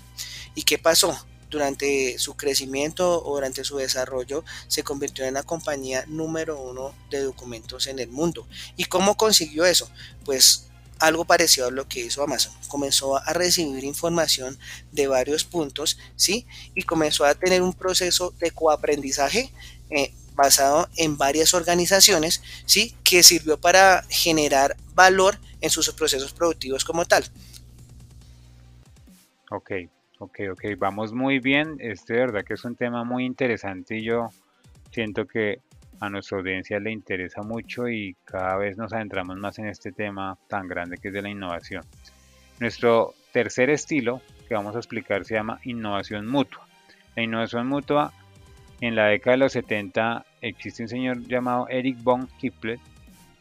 ¿Y 0.54 0.62
qué 0.62 0.78
pasó? 0.78 1.18
Durante 1.48 2.16
su 2.18 2.36
crecimiento 2.36 3.24
o 3.24 3.34
durante 3.34 3.64
su 3.64 3.76
desarrollo 3.76 4.44
se 4.68 4.84
convirtió 4.84 5.24
en 5.24 5.34
la 5.34 5.42
compañía 5.42 6.04
número 6.06 6.60
uno 6.60 6.94
de 7.10 7.22
documentos 7.22 7.88
en 7.88 7.98
el 7.98 8.08
mundo. 8.08 8.46
¿Y 8.76 8.84
cómo 8.84 9.16
consiguió 9.16 9.64
eso? 9.64 9.90
Pues 10.24 10.69
algo 11.00 11.24
parecido 11.24 11.66
a 11.66 11.70
lo 11.70 11.88
que 11.88 12.00
hizo 12.00 12.22
Amazon. 12.22 12.52
Comenzó 12.68 13.16
a 13.16 13.32
recibir 13.32 13.84
información 13.84 14.58
de 14.92 15.06
varios 15.06 15.44
puntos, 15.44 15.98
¿sí? 16.16 16.46
Y 16.74 16.82
comenzó 16.82 17.24
a 17.24 17.34
tener 17.34 17.62
un 17.62 17.72
proceso 17.72 18.32
de 18.38 18.50
coaprendizaje 18.50 19.50
eh, 19.90 20.12
basado 20.34 20.88
en 20.96 21.18
varias 21.18 21.54
organizaciones, 21.54 22.42
¿sí? 22.66 22.94
Que 23.02 23.22
sirvió 23.22 23.58
para 23.58 24.04
generar 24.08 24.76
valor 24.94 25.38
en 25.60 25.70
sus 25.70 25.90
procesos 25.92 26.32
productivos 26.32 26.84
como 26.84 27.04
tal. 27.04 27.24
Ok, 29.50 29.72
ok, 30.18 30.38
ok, 30.52 30.64
vamos 30.78 31.12
muy 31.12 31.40
bien. 31.40 31.76
Este 31.80 32.14
de 32.14 32.20
verdad 32.20 32.44
que 32.44 32.54
es 32.54 32.64
un 32.64 32.76
tema 32.76 33.04
muy 33.04 33.24
interesante 33.24 33.98
y 33.98 34.04
yo 34.04 34.30
siento 34.92 35.26
que 35.26 35.60
a 36.00 36.08
nuestra 36.08 36.38
audiencia 36.38 36.80
le 36.80 36.90
interesa 36.90 37.42
mucho 37.42 37.88
y 37.88 38.16
cada 38.24 38.56
vez 38.56 38.76
nos 38.76 38.92
adentramos 38.92 39.36
más 39.36 39.58
en 39.58 39.66
este 39.66 39.92
tema 39.92 40.38
tan 40.48 40.66
grande 40.66 40.96
que 40.96 41.08
es 41.08 41.14
de 41.14 41.22
la 41.22 41.28
innovación. 41.28 41.84
Nuestro 42.58 43.14
tercer 43.32 43.70
estilo 43.70 44.22
que 44.48 44.54
vamos 44.54 44.74
a 44.74 44.78
explicar 44.78 45.24
se 45.24 45.34
llama 45.34 45.60
innovación 45.64 46.26
mutua. 46.26 46.66
La 47.14 47.22
innovación 47.22 47.66
mutua, 47.68 48.12
en 48.80 48.96
la 48.96 49.06
década 49.06 49.32
de 49.32 49.38
los 49.38 49.52
70 49.52 50.24
existe 50.40 50.82
un 50.82 50.88
señor 50.88 51.26
llamado 51.26 51.68
Eric 51.68 52.02
von 52.02 52.28
Hippler 52.40 52.78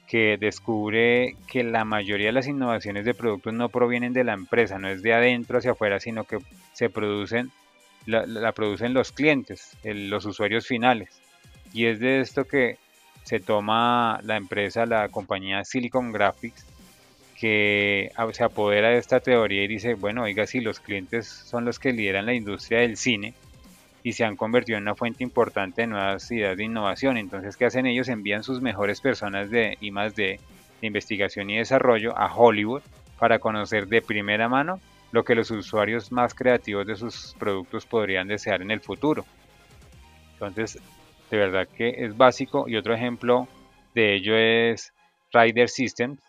que 0.09 0.37
descubre 0.37 1.35
que 1.47 1.63
la 1.63 1.85
mayoría 1.85 2.27
de 2.27 2.33
las 2.33 2.47
innovaciones 2.47 3.05
de 3.05 3.13
productos 3.13 3.53
no 3.53 3.69
provienen 3.69 4.11
de 4.11 4.23
la 4.23 4.33
empresa, 4.33 4.79
no 4.79 4.89
es 4.89 5.03
de 5.03 5.13
adentro 5.13 5.59
hacia 5.59 5.71
afuera, 5.71 5.99
sino 5.99 6.23
que 6.23 6.39
se 6.73 6.89
producen, 6.89 7.51
la, 8.07 8.51
producen 8.53 8.95
los 8.95 9.11
clientes, 9.11 9.77
los 9.83 10.25
usuarios 10.25 10.65
finales. 10.65 11.21
Y 11.73 11.85
es 11.85 11.99
de 11.99 12.21
esto 12.21 12.45
que 12.45 12.77
se 13.23 13.39
toma 13.39 14.19
la 14.23 14.37
empresa, 14.37 14.85
la 14.85 15.09
compañía 15.09 15.63
Silicon 15.63 16.11
Graphics, 16.11 16.65
que 17.39 18.11
se 18.31 18.43
apodera 18.43 18.89
de 18.89 18.97
esta 18.97 19.19
teoría 19.19 19.63
y 19.63 19.67
dice, 19.67 19.93
bueno, 19.93 20.23
oiga, 20.23 20.45
si 20.45 20.59
los 20.59 20.79
clientes 20.79 21.27
son 21.27 21.63
los 21.63 21.79
que 21.79 21.93
lideran 21.93 22.25
la 22.25 22.33
industria 22.33 22.79
del 22.79 22.97
cine 22.97 23.33
y 24.03 24.13
se 24.13 24.25
han 24.25 24.35
convertido 24.35 24.77
en 24.77 24.83
una 24.83 24.95
fuente 24.95 25.23
importante 25.23 25.83
de 25.83 25.87
nuevas 25.87 26.29
ideas 26.31 26.57
de 26.57 26.65
innovación, 26.65 27.17
entonces, 27.17 27.55
¿qué 27.55 27.65
hacen 27.65 27.85
ellos? 27.85 28.09
Envían 28.09 28.43
sus 28.43 28.61
mejores 28.61 28.99
personas 28.99 29.49
de 29.49 29.77
I 29.79 29.91
más 29.91 30.15
de 30.15 30.39
investigación 30.81 31.49
y 31.49 31.57
desarrollo 31.57 32.17
a 32.17 32.33
Hollywood 32.33 32.81
para 33.17 33.39
conocer 33.39 33.87
de 33.87 34.01
primera 34.01 34.49
mano 34.49 34.79
lo 35.11 35.23
que 35.23 35.35
los 35.35 35.49
usuarios 35.51 36.11
más 36.11 36.33
creativos 36.33 36.87
de 36.87 36.95
sus 36.95 37.35
productos 37.39 37.85
podrían 37.85 38.27
desear 38.27 38.61
en 38.61 38.71
el 38.71 38.81
futuro. 38.81 39.25
Entonces, 40.33 40.77
de 41.29 41.37
verdad 41.37 41.67
que 41.67 41.93
es 41.97 42.15
básico. 42.15 42.67
Y 42.67 42.75
otro 42.75 42.93
ejemplo 42.93 43.47
de 43.95 44.15
ello 44.15 44.35
es 44.35 44.93
Rider 45.31 45.69
Systems, 45.69 46.19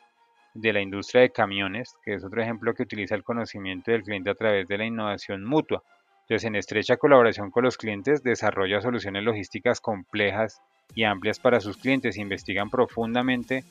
de 0.55 0.73
la 0.73 0.81
industria 0.81 1.23
de 1.23 1.31
camiones, 1.31 1.95
que 2.05 2.15
es 2.15 2.25
otro 2.25 2.43
ejemplo 2.43 2.75
que 2.75 2.83
utiliza 2.83 3.15
el 3.15 3.25
conocimiento 3.25 3.91
del 3.91 4.03
cliente 4.03 4.31
a 4.31 4.35
través 4.35 4.67
de 4.69 4.79
la 4.79 4.85
innovación 4.85 5.45
mutua. 5.45 5.83
Entonces, 6.23 6.47
en 6.47 6.57
estrecha 6.57 6.97
colaboración 6.97 7.51
con 7.51 7.65
los 7.65 7.77
clientes, 7.77 8.23
desarrolla 8.23 8.81
soluciones 8.81 9.25
logísticas 9.25 9.81
complejas 9.81 10.61
y 10.95 11.05
amplias 11.05 11.39
para 11.39 11.61
sus 11.61 11.77
clientes, 11.77 12.17
investigan 12.17 12.71
profundamente 12.71 13.65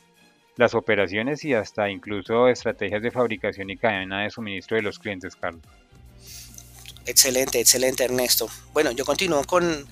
las 0.56 0.76
operaciones 0.76 1.46
y 1.46 1.54
hasta 1.54 1.90
incluso 1.90 2.50
estrategias 2.50 3.02
de 3.02 3.12
fabricación 3.12 3.70
y 3.70 3.78
cadena 3.78 4.24
de 4.24 4.30
suministro 4.30 4.76
de 4.76 4.84
los 4.84 5.00
clientes, 5.00 5.36
Carlos. 5.36 5.62
Excelente, 7.06 7.60
excelente, 7.60 8.04
Ernesto. 8.04 8.48
Bueno, 8.74 8.92
yo 8.92 9.06
continúo 9.06 9.44
con 9.46 9.88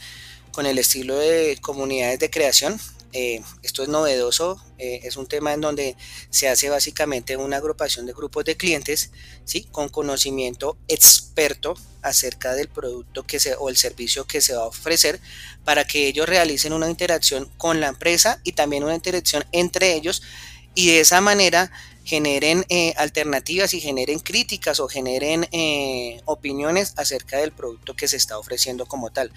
con 0.57 0.65
el 0.65 0.79
estilo 0.79 1.15
de 1.19 1.59
comunidades 1.61 2.17
de 2.17 2.31
creación. 2.31 2.79
Eh, 3.13 3.43
esto 3.61 3.83
es 3.83 3.89
novedoso, 3.89 4.59
eh, 4.79 5.01
es 5.03 5.15
un 5.15 5.27
tema 5.27 5.53
en 5.53 5.61
donde 5.61 5.95
se 6.31 6.49
hace 6.49 6.67
básicamente 6.67 7.37
una 7.37 7.57
agrupación 7.57 8.07
de 8.07 8.13
grupos 8.13 8.43
de 8.43 8.57
clientes, 8.57 9.11
¿sí? 9.45 9.67
con 9.71 9.89
conocimiento 9.89 10.75
experto 10.87 11.75
acerca 12.01 12.55
del 12.55 12.69
producto 12.69 13.21
que 13.21 13.39
se, 13.39 13.53
o 13.53 13.69
el 13.69 13.77
servicio 13.77 14.25
que 14.25 14.41
se 14.41 14.55
va 14.55 14.63
a 14.63 14.65
ofrecer 14.65 15.19
para 15.63 15.85
que 15.85 16.07
ellos 16.07 16.27
realicen 16.27 16.73
una 16.73 16.89
interacción 16.89 17.47
con 17.59 17.79
la 17.79 17.89
empresa 17.89 18.41
y 18.43 18.53
también 18.53 18.83
una 18.83 18.95
interacción 18.95 19.45
entre 19.51 19.93
ellos 19.93 20.23
y 20.73 20.87
de 20.87 21.01
esa 21.01 21.21
manera 21.21 21.71
generen 22.03 22.65
eh, 22.69 22.95
alternativas 22.97 23.75
y 23.75 23.79
generen 23.79 24.17
críticas 24.17 24.79
o 24.79 24.87
generen 24.87 25.45
opiniones 26.25 26.93
acerca 26.95 27.37
del 27.37 27.51
producto 27.51 27.95
que 27.95 28.07
se 28.07 28.17
está 28.17 28.39
ofreciendo 28.39 28.87
como 28.87 29.11
tal. 29.11 29.31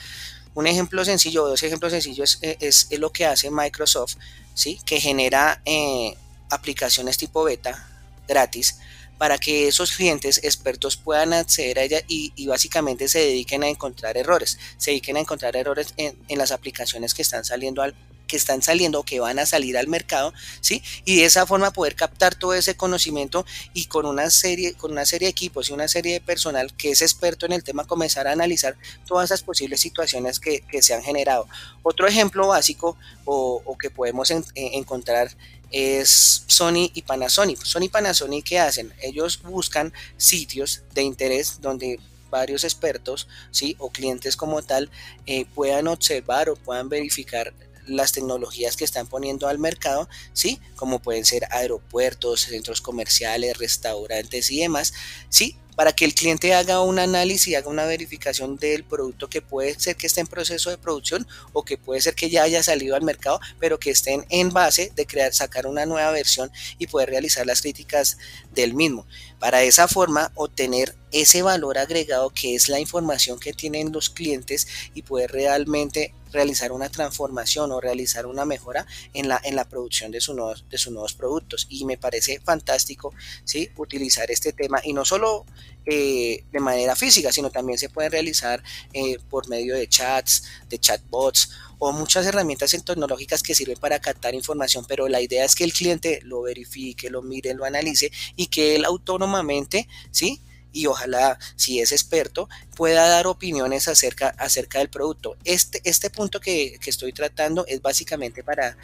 Un 0.55 0.67
ejemplo 0.67 1.05
sencillo, 1.05 1.47
dos 1.47 1.63
ejemplos 1.63 1.93
sencillos 1.93 2.39
eh, 2.43 2.57
es, 2.61 2.89
lo 2.99 3.11
que 3.11 3.27
hace 3.27 3.51
Microsoft, 3.51 4.17
¿sí? 4.55 4.81
que 4.85 5.01
genera 5.01 5.63
eh, 5.65 6.17
aplicaciones 6.51 7.19
tipo 7.19 7.45
beta 7.45 7.89
gratis 8.27 8.79
para 9.17 9.39
que 9.39 9.69
esos 9.69 9.93
clientes 9.93 10.41
expertos 10.43 10.97
puedan 10.97 11.35
acceder 11.35 11.79
a 11.79 11.83
ella 11.83 12.01
y, 12.09 12.47
básicamente 12.47 13.07
se 13.07 13.19
dediquen 13.19 13.63
a 13.63 13.69
encontrar 13.69 14.17
errores, 14.17 14.59
se 14.79 14.93
dediquen 14.93 15.19
a 15.19 15.21
encontrar 15.21 15.57
errores 15.57 15.93
en, 15.99 16.17
en 16.27 16.39
las 16.39 16.53
aplicaciones 16.53 17.13
que 17.13 17.21
están 17.23 17.45
saliendo 17.45 17.83
al, 17.83 17.95
que 18.31 18.37
están 18.37 18.63
saliendo 18.63 19.01
o 19.01 19.03
que 19.03 19.19
van 19.19 19.41
a 19.41 19.45
salir 19.45 19.77
al 19.77 19.89
mercado, 19.89 20.33
¿sí? 20.61 20.85
Y 21.05 21.17
de 21.17 21.25
esa 21.25 21.47
forma 21.47 21.73
poder 21.73 21.97
captar 21.97 22.37
todo 22.37 22.55
ese 22.55 22.77
conocimiento 22.77 23.45
y 23.75 23.87
con 23.87 24.07
una 24.07 24.31
serie, 24.31 24.75
con 24.75 24.93
una 24.93 25.05
serie 25.05 25.27
de 25.27 25.33
equipos 25.33 25.69
y 25.69 25.73
una 25.73 25.89
serie 25.89 26.13
de 26.13 26.21
personal 26.21 26.73
que 26.77 26.93
es 26.93 27.03
experto 27.03 27.45
en 27.45 27.53
el 27.53 27.65
tema 27.65 27.87
comenzar 27.87 28.29
a 28.29 28.33
analizar 28.33 28.77
todas 29.05 29.25
esas 29.25 29.43
posibles 29.43 29.81
situaciones 29.81 30.39
que, 30.39 30.63
se 30.81 30.95
han 30.95 31.03
generado. 31.03 31.49
Otro 31.83 32.07
ejemplo 32.07 32.47
básico 32.47 32.97
o, 33.25 33.77
que 33.79 33.91
podemos 33.91 34.31
encontrar 34.55 35.31
es 35.73 36.45
Sony 36.47 36.91
y 36.95 37.03
Panasonic. 37.03 37.63
Sony 37.65 37.85
y 37.85 37.89
Panasonic, 37.89 38.45
¿qué 38.45 38.61
hacen? 38.61 38.95
Ellos 39.03 39.43
buscan 39.43 39.93
sitios 40.17 40.83
de 40.95 41.03
interés 41.03 41.61
donde 41.61 41.99
varios 42.31 42.63
expertos, 42.63 43.27
¿sí? 43.51 43.75
O 43.81 43.91
clientes 43.91 44.37
como 44.37 44.63
tal, 44.63 44.89
eh, 45.27 45.47
puedan 45.47 45.89
observar 45.89 46.49
o 46.49 46.55
puedan 46.55 46.89
verificar 46.89 47.53
las 47.91 48.13
tecnologías 48.13 48.77
que 48.77 48.85
están 48.85 49.07
poniendo 49.07 49.49
al 49.49 49.59
mercado, 49.59 50.09
¿sí? 50.33 50.61
Como 50.77 51.01
pueden 51.01 51.25
ser 51.25 51.47
aeropuertos, 51.51 52.43
centros 52.43 52.81
comerciales, 52.81 53.59
restaurantes 53.59 54.51
y 54.51 54.61
demás, 54.61 54.93
¿sí? 55.29 55.57
Para 55.77 55.93
que 55.95 56.05
el 56.05 56.15
cliente 56.15 56.53
haga 56.53 56.83
un 56.83 56.99
análisis 56.99 57.49
y 57.49 57.55
haga 57.55 57.69
una 57.69 57.87
verificación 57.87 58.57
del 58.57 58.85
producto 58.85 59.31
que 59.31 59.41
puede 59.41 59.79
ser 59.81 59.97
que 59.97 60.09
esté 60.09 60.21
en 60.21 60.27
proceso 60.27 60.69
de 60.69 60.77
producción 60.77 61.27
o 61.53 61.65
que 61.65 61.79
puede 61.79 62.03
ser 62.03 62.15
que 62.15 62.29
ya 62.29 62.43
haya 62.43 62.63
salido 62.63 62.97
al 62.97 63.03
mercado, 63.03 63.41
pero 63.59 63.79
que 63.79 63.91
estén 63.91 64.27
en 64.29 64.51
base 64.51 64.93
de 64.95 65.07
crear, 65.07 65.33
sacar 65.33 65.67
una 65.67 65.87
nueva 65.87 66.11
versión 66.11 66.51
y 66.79 66.87
poder 66.87 67.09
realizar 67.09 67.47
las 67.47 67.63
críticas 67.63 68.19
del 68.53 68.75
mismo. 68.75 69.07
Para 69.39 69.63
esa 69.63 69.89
forma 69.89 70.33
obtener 70.35 70.95
ese 71.13 71.43
valor 71.43 71.79
agregado 71.79 72.31
que 72.31 72.55
es 72.55 72.69
la 72.69 72.79
información 72.79 73.41
que 73.41 73.55
tienen 73.55 73.91
los 73.91 74.11
clientes 74.11 74.67
y 74.95 75.03
poder 75.03 75.33
realmente 75.33 76.15
realizar 76.33 76.73
una 76.73 76.89
transformación 76.89 77.73
o 77.73 77.81
realizar 77.81 78.27
una 78.27 78.45
mejora 78.45 78.87
en 79.13 79.29
la, 79.29 79.41
en 79.45 79.57
la 79.57 79.65
producción 79.65 80.11
de, 80.11 80.21
sus 80.21 80.35
nuevos, 80.35 80.65
de 80.69 80.79
sus 80.79 80.93
nuevos 80.93 81.15
productos. 81.15 81.67
Y 81.69 81.85
me 81.85 81.97
parece 81.97 82.41
fantástico 82.41 83.13
¿sí? 83.45 83.71
utilizar 83.77 84.31
este 84.31 84.53
tema 84.53 84.81
y 84.83 84.93
no 84.93 85.05
solo 85.05 85.45
eh, 85.87 86.45
de 86.53 86.61
manera 86.61 86.95
física, 86.95 87.33
sino 87.33 87.51
también 87.51 87.79
se 87.79 87.89
puede 87.89 88.11
realizar 88.11 88.63
eh, 88.93 89.19
por 89.29 89.49
medio 89.49 89.75
de 89.75 89.89
chats, 89.89 90.45
de 90.69 90.79
chatbots 90.79 91.51
o 91.79 91.93
muchas 91.93 92.27
herramientas 92.27 92.71
tecnológicas 92.85 93.43
que 93.43 93.55
sirven 93.55 93.79
para 93.79 93.99
captar 93.99 94.35
información, 94.35 94.85
pero 94.87 95.09
la 95.09 95.23
idea 95.23 95.45
es 95.45 95.55
que 95.55 95.65
el 95.65 95.73
cliente 95.73 96.21
lo 96.23 96.43
verifique, 96.43 97.09
lo 97.09 97.23
mire, 97.23 97.55
lo 97.55 97.65
analice 97.65 98.13
y 98.37 98.49
que 98.49 98.77
él 98.77 98.85
autónomamente, 98.85 99.89
¿sí? 100.11 100.43
Y 100.73 100.87
ojalá, 100.87 101.39
si 101.57 101.81
es 101.81 101.93
experto, 101.93 102.49
pueda 102.77 103.09
dar 103.09 103.27
opiniones 103.27 103.89
acerca, 103.89 104.29
acerca 104.39 104.79
del 104.79 104.89
producto. 104.89 105.37
Este, 105.45 105.81
este 105.85 106.11
punto 106.11 106.41
que, 106.41 106.79
estoy 106.87 107.13
tratando 107.13 107.65
es 107.67 107.81
básicamente 107.83 108.43
para 108.43 108.77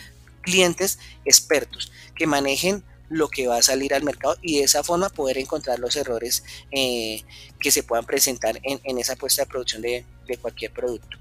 clientes 0.43 0.99
expertos 1.25 1.91
que 2.15 2.27
manejen 2.27 2.85
lo 3.09 3.29
que 3.29 3.47
va 3.47 3.59
a 3.59 3.63
salir 3.63 3.95
al 3.95 4.03
mercado 4.03 4.37
y 4.43 4.59
de 4.59 4.65
esa 4.65 4.83
forma 4.83 5.09
poder 5.09 5.39
encontrar 5.39 5.79
los 5.79 5.97
errores 5.97 6.45
eh, 6.71 7.23
que 7.61 7.71
se 7.71 7.83
puedan 7.83 8.05
presentar 8.05 8.61
en, 8.63 8.99
esa 8.99 9.17
puesta 9.17 9.43
de 9.43 9.49
producción 9.49 9.83
de, 9.83 10.05
de 10.27 10.37
cualquier 10.39 10.73
producto. 10.73 11.19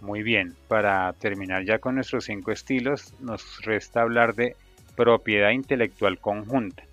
Muy 0.00 0.22
bien, 0.22 0.54
para 0.68 1.12
terminar 1.14 1.64
ya 1.64 1.78
con 1.78 1.96
nuestros 1.96 2.26
cinco 2.26 2.52
estilos, 2.52 3.12
nos 3.20 3.64
resta 3.64 4.02
hablar 4.02 4.34
de 4.34 4.54
propiedad 4.94 5.50
intelectual 5.50 6.18
conjunta. 6.18 6.84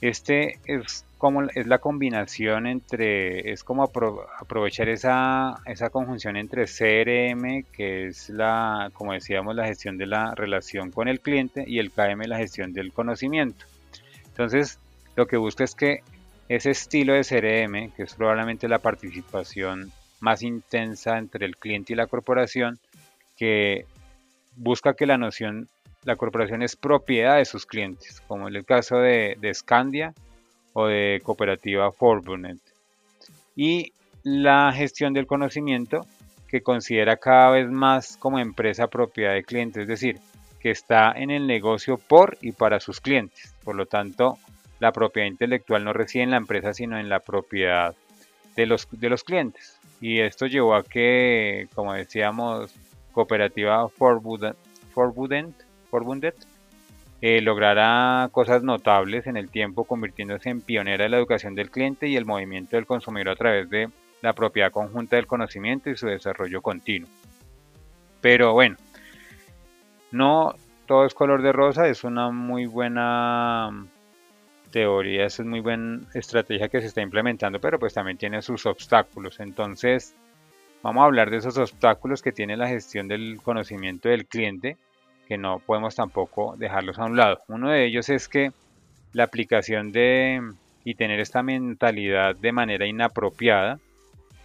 Este 0.00 0.58
es 0.66 1.04
como 1.18 1.42
es 1.42 1.66
la 1.66 1.78
combinación 1.78 2.68
entre, 2.68 3.50
es 3.50 3.64
como 3.64 3.82
aprovechar 3.82 4.88
esa, 4.88 5.56
esa 5.66 5.90
conjunción 5.90 6.36
entre 6.36 6.66
CRM, 6.66 7.64
que 7.72 8.06
es 8.06 8.30
la, 8.30 8.90
como 8.94 9.12
decíamos, 9.12 9.56
la 9.56 9.66
gestión 9.66 9.98
de 9.98 10.06
la 10.06 10.34
relación 10.36 10.92
con 10.92 11.08
el 11.08 11.20
cliente, 11.20 11.64
y 11.66 11.80
el 11.80 11.90
KM, 11.90 12.22
la 12.26 12.38
gestión 12.38 12.72
del 12.72 12.92
conocimiento. 12.92 13.66
Entonces, 14.26 14.78
lo 15.16 15.26
que 15.26 15.36
busca 15.36 15.64
es 15.64 15.74
que 15.74 16.02
ese 16.48 16.70
estilo 16.70 17.14
de 17.14 17.24
CRM, 17.24 17.90
que 17.96 18.04
es 18.04 18.14
probablemente 18.14 18.68
la 18.68 18.78
participación 18.78 19.90
más 20.20 20.42
intensa 20.42 21.18
entre 21.18 21.44
el 21.44 21.56
cliente 21.56 21.92
y 21.92 21.96
la 21.96 22.06
corporación, 22.06 22.78
que 23.36 23.86
busca 24.54 24.94
que 24.94 25.06
la 25.06 25.18
noción, 25.18 25.68
la 26.04 26.16
corporación 26.16 26.62
es 26.62 26.76
propiedad 26.76 27.36
de 27.36 27.44
sus 27.44 27.66
clientes, 27.66 28.22
como 28.26 28.48
en 28.48 28.56
el 28.56 28.64
caso 28.64 28.98
de, 28.98 29.36
de 29.40 29.52
Scandia, 29.52 30.14
o 30.72 30.86
de 30.86 31.20
cooperativa 31.24 31.90
Forbunet. 31.90 32.58
Y 33.56 33.92
la 34.22 34.72
gestión 34.72 35.12
del 35.12 35.26
conocimiento 35.26 36.06
que 36.48 36.62
considera 36.62 37.16
cada 37.16 37.50
vez 37.50 37.68
más 37.68 38.16
como 38.16 38.38
empresa 38.38 38.86
propiedad 38.86 39.34
de 39.34 39.42
clientes, 39.42 39.82
es 39.82 39.88
decir, 39.88 40.18
que 40.60 40.70
está 40.70 41.12
en 41.12 41.30
el 41.30 41.46
negocio 41.46 41.98
por 41.98 42.38
y 42.40 42.52
para 42.52 42.80
sus 42.80 43.00
clientes. 43.00 43.54
Por 43.64 43.74
lo 43.74 43.86
tanto, 43.86 44.38
la 44.80 44.92
propiedad 44.92 45.28
intelectual 45.28 45.84
no 45.84 45.92
reside 45.92 46.22
en 46.22 46.30
la 46.30 46.36
empresa, 46.36 46.72
sino 46.72 46.98
en 46.98 47.08
la 47.08 47.20
propiedad 47.20 47.94
de 48.56 48.66
los, 48.66 48.88
de 48.90 49.08
los 49.08 49.24
clientes. 49.24 49.78
Y 50.00 50.20
esto 50.20 50.46
llevó 50.46 50.74
a 50.74 50.84
que, 50.84 51.68
como 51.74 51.92
decíamos, 51.92 52.72
cooperativa 53.12 53.88
Forbudent, 55.90 56.34
Forbundet 56.34 56.58
eh, 57.20 57.40
logrará 57.40 58.28
cosas 58.30 58.62
notables 58.62 59.26
en 59.26 59.36
el 59.36 59.50
tiempo, 59.50 59.84
convirtiéndose 59.84 60.50
en 60.50 60.60
pionera 60.60 61.04
de 61.04 61.10
la 61.10 61.16
educación 61.16 61.54
del 61.54 61.70
cliente 61.70 62.06
y 62.06 62.16
el 62.16 62.26
movimiento 62.26 62.76
del 62.76 62.86
consumidor 62.86 63.30
a 63.30 63.36
través 63.36 63.68
de 63.70 63.88
la 64.22 64.32
propiedad 64.34 64.70
conjunta 64.70 65.16
del 65.16 65.26
conocimiento 65.26 65.90
y 65.90 65.96
su 65.96 66.06
desarrollo 66.06 66.62
continuo. 66.62 67.08
Pero 68.20 68.52
bueno, 68.52 68.76
no 70.12 70.54
todo 70.86 71.04
es 71.04 71.14
color 71.14 71.42
de 71.42 71.52
rosa, 71.52 71.88
es 71.88 72.04
una 72.04 72.30
muy 72.30 72.66
buena 72.66 73.86
teoría, 74.70 75.26
es 75.26 75.40
muy 75.40 75.60
buena 75.60 76.00
estrategia 76.14 76.68
que 76.68 76.80
se 76.80 76.86
está 76.86 77.02
implementando, 77.02 77.60
pero 77.60 77.78
pues 77.78 77.94
también 77.94 78.16
tiene 78.16 78.42
sus 78.42 78.64
obstáculos. 78.66 79.40
Entonces, 79.40 80.14
vamos 80.82 81.02
a 81.02 81.06
hablar 81.06 81.30
de 81.30 81.38
esos 81.38 81.58
obstáculos 81.58 82.22
que 82.22 82.32
tiene 82.32 82.56
la 82.56 82.68
gestión 82.68 83.08
del 83.08 83.40
conocimiento 83.42 84.08
del 84.08 84.26
cliente 84.26 84.76
que 85.28 85.36
no 85.36 85.58
podemos 85.58 85.94
tampoco 85.94 86.56
dejarlos 86.56 86.98
a 86.98 87.04
un 87.04 87.16
lado. 87.16 87.42
Uno 87.48 87.70
de 87.70 87.84
ellos 87.84 88.08
es 88.08 88.28
que 88.28 88.50
la 89.12 89.24
aplicación 89.24 89.92
de 89.92 90.40
y 90.84 90.94
tener 90.94 91.20
esta 91.20 91.42
mentalidad 91.42 92.34
de 92.34 92.50
manera 92.50 92.86
inapropiada 92.86 93.78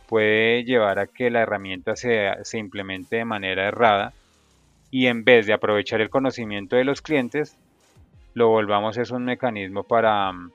puede 0.10 0.66
llevar 0.66 1.00
a 1.00 1.08
que 1.08 1.30
la 1.30 1.42
herramienta 1.42 1.96
se, 1.96 2.32
se 2.44 2.58
implemente 2.58 3.16
de 3.16 3.26
manera 3.26 3.66
errada 3.66 4.12
y 4.92 5.08
en 5.08 5.24
vez 5.24 5.48
de 5.48 5.54
aprovechar 5.54 6.02
el 6.02 6.10
conocimiento 6.10 6.76
de 6.76 6.84
los 6.84 7.02
clientes, 7.02 7.58
lo 8.34 8.50
volvamos 8.50 8.98
es 8.98 9.12
un 9.12 9.24
mecanismo 9.24 9.84
para, 9.84 10.32
o 10.32 10.52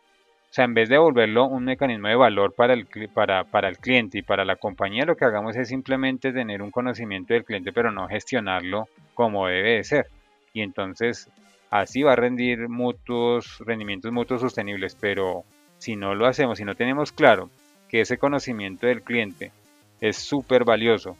sea, 0.50 0.66
en 0.66 0.74
vez 0.74 0.90
de 0.90 0.98
volverlo 0.98 1.46
un 1.46 1.64
mecanismo 1.64 2.08
de 2.08 2.16
valor 2.16 2.52
para 2.54 2.74
el, 2.74 2.86
para, 3.14 3.44
para 3.44 3.68
el 3.68 3.78
cliente 3.78 4.18
y 4.18 4.22
para 4.22 4.44
la 4.44 4.56
compañía, 4.56 5.06
lo 5.06 5.16
que 5.16 5.24
hagamos 5.24 5.56
es 5.56 5.68
simplemente 5.68 6.32
tener 6.34 6.60
un 6.60 6.70
conocimiento 6.70 7.32
del 7.32 7.44
cliente, 7.44 7.72
pero 7.72 7.90
no 7.90 8.08
gestionarlo 8.08 8.88
como 9.14 9.46
debe 9.46 9.76
de 9.76 9.84
ser 9.84 10.06
y 10.52 10.62
entonces 10.62 11.28
así 11.70 12.02
va 12.02 12.12
a 12.12 12.16
rendir 12.16 12.68
mutuos, 12.68 13.58
rendimientos 13.60 14.12
mutuos 14.12 14.40
sostenibles, 14.40 14.96
pero 14.98 15.44
si 15.78 15.96
no 15.96 16.14
lo 16.14 16.26
hacemos, 16.26 16.58
si 16.58 16.64
no 16.64 16.74
tenemos 16.74 17.12
claro 17.12 17.50
que 17.88 18.00
ese 18.00 18.18
conocimiento 18.18 18.86
del 18.86 19.02
cliente 19.02 19.52
es 20.00 20.16
súper 20.16 20.64
valioso, 20.64 21.16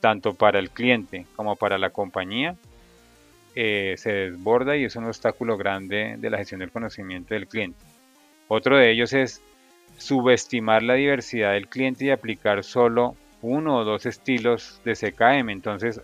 tanto 0.00 0.34
para 0.34 0.58
el 0.58 0.70
cliente 0.70 1.26
como 1.36 1.56
para 1.56 1.78
la 1.78 1.90
compañía, 1.90 2.56
eh, 3.54 3.94
se 3.96 4.12
desborda 4.12 4.76
y 4.76 4.84
es 4.84 4.96
un 4.96 5.04
obstáculo 5.04 5.56
grande 5.56 6.16
de 6.18 6.30
la 6.30 6.38
gestión 6.38 6.60
del 6.60 6.72
conocimiento 6.72 7.34
del 7.34 7.46
cliente. 7.46 7.78
Otro 8.48 8.76
de 8.76 8.90
ellos 8.90 9.12
es 9.12 9.40
subestimar 9.96 10.82
la 10.82 10.94
diversidad 10.94 11.52
del 11.52 11.68
cliente 11.68 12.04
y 12.04 12.10
aplicar 12.10 12.64
solo 12.64 13.16
uno 13.42 13.78
o 13.78 13.84
dos 13.84 14.06
estilos 14.06 14.80
de 14.84 14.94
CKM. 14.94 15.50
Entonces 15.50 16.00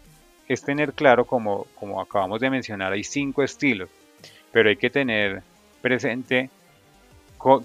es 0.50 0.64
tener 0.64 0.94
claro, 0.94 1.26
como, 1.26 1.68
como 1.76 2.00
acabamos 2.00 2.40
de 2.40 2.50
mencionar, 2.50 2.92
hay 2.92 3.04
cinco 3.04 3.44
estilos, 3.44 3.88
pero 4.50 4.68
hay 4.68 4.76
que 4.76 4.90
tener 4.90 5.44
presente 5.80 6.50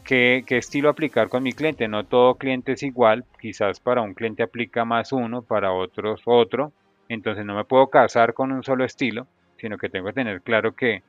qué, 0.04 0.44
qué, 0.46 0.58
estilo 0.58 0.90
aplicar 0.90 1.28
con 1.28 1.42
mi 1.42 1.52
cliente. 1.52 1.88
No 1.88 2.04
todo 2.04 2.36
cliente 2.36 2.74
es 2.74 2.84
igual, 2.84 3.26
quizás 3.42 3.80
para 3.80 4.04
un 4.04 4.14
cliente 4.14 4.44
aplica 4.44 4.86
más 4.86 5.12
uno, 5.12 5.42
para 5.42 5.74
otros 5.74 6.22
otro, 6.26 6.74
entonces 7.10 7.44
no 7.44 7.56
me 7.56 7.64
puedo 7.64 7.88
casar 7.88 8.36
con 8.36 8.52
un 8.52 8.64
solo 8.64 8.86
estilo, 8.86 9.26
sino 9.58 9.80
que 9.80 9.90
tengo 9.90 10.06
que 10.06 10.14
tener 10.14 10.44
claro 10.44 10.76
que 10.76 11.02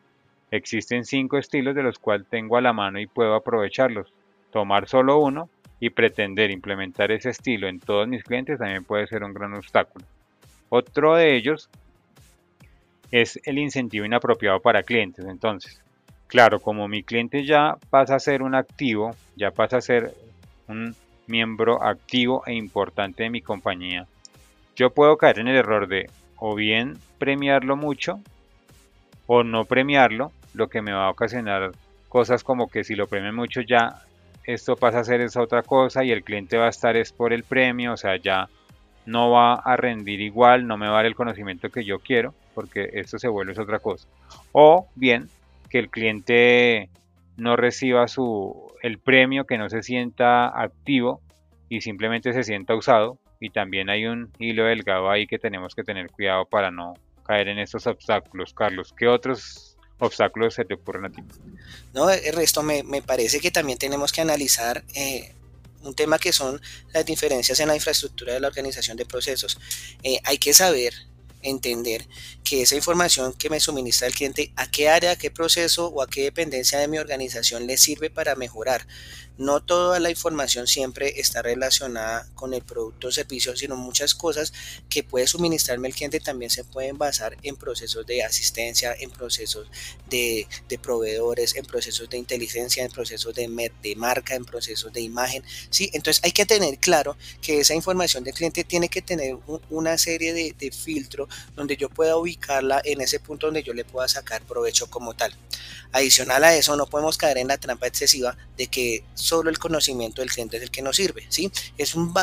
existen 0.50 1.04
cinco 1.04 1.36
estilos 1.36 1.74
de 1.74 1.82
los 1.82 1.98
cuales 1.98 2.26
tengo 2.30 2.56
a 2.56 2.62
la 2.62 2.72
mano 2.72 2.98
y 2.98 3.06
puedo 3.06 3.34
aprovecharlos. 3.34 4.14
Tomar 4.50 4.88
solo 4.88 5.18
uno 5.18 5.50
y 5.78 5.90
pretender 5.90 6.50
implementar 6.50 7.12
ese 7.12 7.28
estilo 7.28 7.68
en 7.68 7.80
todos 7.80 8.08
mis 8.08 8.24
clientes 8.24 8.58
también 8.58 8.84
puede 8.84 9.06
ser 9.08 9.22
un 9.24 9.34
gran 9.34 9.52
obstáculo. 9.52 10.06
Otro 10.68 11.16
de 11.16 11.36
ellos 11.36 11.68
es 13.10 13.40
el 13.44 13.58
incentivo 13.58 14.04
inapropiado 14.04 14.60
para 14.60 14.82
clientes. 14.82 15.24
Entonces, 15.24 15.80
claro, 16.26 16.60
como 16.60 16.88
mi 16.88 17.02
cliente 17.02 17.44
ya 17.44 17.76
pasa 17.90 18.16
a 18.16 18.20
ser 18.20 18.42
un 18.42 18.54
activo, 18.54 19.10
ya 19.36 19.50
pasa 19.50 19.78
a 19.78 19.80
ser 19.80 20.12
un 20.68 20.94
miembro 21.26 21.82
activo 21.82 22.42
e 22.46 22.54
importante 22.54 23.24
de 23.24 23.30
mi 23.30 23.40
compañía, 23.40 24.06
yo 24.74 24.90
puedo 24.90 25.16
caer 25.16 25.40
en 25.40 25.48
el 25.48 25.56
error 25.56 25.88
de 25.88 26.08
o 26.38 26.54
bien 26.54 26.98
premiarlo 27.18 27.76
mucho 27.76 28.20
o 29.26 29.42
no 29.42 29.64
premiarlo, 29.64 30.32
lo 30.54 30.68
que 30.68 30.82
me 30.82 30.92
va 30.92 31.06
a 31.06 31.10
ocasionar 31.10 31.72
cosas 32.08 32.44
como 32.44 32.68
que 32.68 32.84
si 32.84 32.94
lo 32.94 33.06
premio 33.06 33.32
mucho 33.32 33.60
ya 33.60 34.02
esto 34.44 34.76
pasa 34.76 35.00
a 35.00 35.04
ser 35.04 35.20
esa 35.20 35.42
otra 35.42 35.62
cosa 35.62 36.04
y 36.04 36.12
el 36.12 36.22
cliente 36.22 36.56
va 36.56 36.66
a 36.66 36.70
estar 36.70 36.96
es 36.96 37.12
por 37.12 37.32
el 37.32 37.42
premio, 37.42 37.94
o 37.94 37.96
sea, 37.96 38.16
ya 38.16 38.48
no 39.06 39.30
va 39.30 39.54
a 39.54 39.76
rendir 39.76 40.20
igual, 40.20 40.66
no 40.66 40.76
me 40.76 40.86
va 40.86 40.94
a 40.94 40.96
dar 40.96 41.06
el 41.06 41.14
conocimiento 41.14 41.70
que 41.70 41.84
yo 41.84 42.00
quiero, 42.00 42.34
porque 42.54 42.90
esto 42.94 43.18
se 43.18 43.28
vuelve 43.28 43.60
otra 43.60 43.78
cosa. 43.78 44.06
O 44.52 44.88
bien 44.94 45.28
que 45.70 45.78
el 45.78 45.88
cliente 45.88 46.90
no 47.36 47.56
reciba 47.56 48.08
su 48.08 48.72
el 48.82 48.98
premio, 48.98 49.46
que 49.46 49.58
no 49.58 49.68
se 49.70 49.82
sienta 49.82 50.48
activo 50.48 51.20
y 51.68 51.80
simplemente 51.80 52.32
se 52.32 52.44
sienta 52.44 52.74
usado. 52.74 53.18
Y 53.40 53.50
también 53.50 53.90
hay 53.90 54.06
un 54.06 54.30
hilo 54.38 54.64
delgado 54.64 55.10
ahí 55.10 55.26
que 55.26 55.38
tenemos 55.38 55.74
que 55.74 55.84
tener 55.84 56.10
cuidado 56.10 56.46
para 56.46 56.70
no 56.70 56.94
caer 57.24 57.48
en 57.48 57.58
estos 57.58 57.86
obstáculos. 57.86 58.54
Carlos, 58.54 58.94
¿qué 58.96 59.06
otros 59.08 59.76
obstáculos 59.98 60.54
se 60.54 60.64
te 60.64 60.74
ocurren 60.74 61.06
a 61.06 61.10
ti? 61.10 61.22
No, 61.92 62.08
el 62.08 62.34
resto 62.34 62.62
me, 62.62 62.82
me 62.82 63.02
parece 63.02 63.40
que 63.40 63.50
también 63.50 63.78
tenemos 63.78 64.12
que 64.12 64.22
analizar 64.22 64.82
eh, 64.94 65.34
un 65.82 65.94
tema 65.94 66.18
que 66.18 66.32
son 66.32 66.60
las 66.92 67.04
diferencias 67.04 67.58
en 67.60 67.68
la 67.68 67.74
infraestructura 67.74 68.34
de 68.34 68.40
la 68.40 68.48
organización 68.48 68.96
de 68.96 69.06
procesos. 69.06 69.58
Eh, 70.02 70.20
hay 70.24 70.38
que 70.38 70.52
saber 70.52 70.94
entender 71.42 72.06
que 72.44 72.62
esa 72.62 72.76
información 72.76 73.32
que 73.32 73.50
me 73.50 73.60
suministra 73.60 74.08
el 74.08 74.14
cliente, 74.14 74.52
a 74.56 74.70
qué 74.70 74.88
área, 74.88 75.12
a 75.12 75.16
qué 75.16 75.30
proceso 75.30 75.88
o 75.88 76.02
a 76.02 76.08
qué 76.08 76.22
dependencia 76.22 76.78
de 76.78 76.88
mi 76.88 76.98
organización 76.98 77.66
le 77.66 77.76
sirve 77.76 78.10
para 78.10 78.34
mejorar. 78.34 78.86
No 79.38 79.60
toda 79.60 80.00
la 80.00 80.10
información 80.10 80.66
siempre 80.66 81.20
está 81.20 81.42
relacionada 81.42 82.26
con 82.34 82.54
el 82.54 82.62
producto 82.62 83.08
o 83.08 83.12
servicio, 83.12 83.56
sino 83.56 83.76
muchas 83.76 84.14
cosas 84.14 84.52
que 84.88 85.02
puede 85.02 85.26
suministrarme 85.26 85.88
el 85.88 85.94
cliente 85.94 86.20
también 86.20 86.50
se 86.50 86.64
pueden 86.64 86.98
basar 86.98 87.36
en 87.42 87.56
procesos 87.56 88.06
de 88.06 88.22
asistencia, 88.22 88.94
en 88.98 89.10
procesos 89.10 89.68
de, 90.08 90.46
proveedores, 90.82 91.54
en 91.56 91.64
procesos 91.64 92.08
de 92.08 92.18
inteligencia, 92.18 92.84
en 92.84 92.90
procesos 92.90 93.34
de, 93.34 93.48
marca, 93.96 94.34
en 94.34 94.44
procesos 94.44 94.92
de 94.92 95.00
imagen. 95.00 95.42
¿sí? 95.70 95.90
Entonces 95.92 96.22
hay 96.24 96.32
que 96.32 96.46
tener 96.46 96.78
claro 96.78 97.16
que 97.40 97.60
esa 97.60 97.74
información 97.74 98.24
del 98.24 98.34
cliente 98.34 98.64
tiene 98.64 98.88
que 98.88 99.02
tener 99.02 99.36
una 99.70 99.98
serie 99.98 100.32
de, 100.32 100.54
de 100.58 100.70
filtros 100.70 101.28
donde 101.54 101.76
yo 101.76 101.88
pueda 101.88 102.16
ubicarla 102.16 102.80
en 102.84 103.00
ese 103.00 103.20
punto 103.20 103.46
donde 103.46 103.62
yo 103.62 103.74
le 103.74 103.84
pueda 103.84 104.08
sacar 104.08 104.42
provecho 104.42 104.88
como 104.88 105.14
tal. 105.14 105.34
Adicional 105.92 106.44
a 106.44 106.54
eso, 106.54 106.76
no 106.76 106.86
podemos 106.86 107.16
caer 107.16 107.38
en 107.38 107.48
la 107.48 107.58
trampa 107.58 107.86
excesiva 107.86 108.36
de 108.56 108.66
que 108.66 109.04
solo 109.26 109.50
el 109.50 109.58
conocimiento 109.58 110.22
del 110.22 110.30
cliente 110.30 110.56
es 110.56 110.62
el 110.62 110.70
que 110.70 110.82
nos 110.82 110.96
sirve, 110.96 111.26
¿sí? 111.28 111.50
Es 111.76 111.94
un 111.94 112.14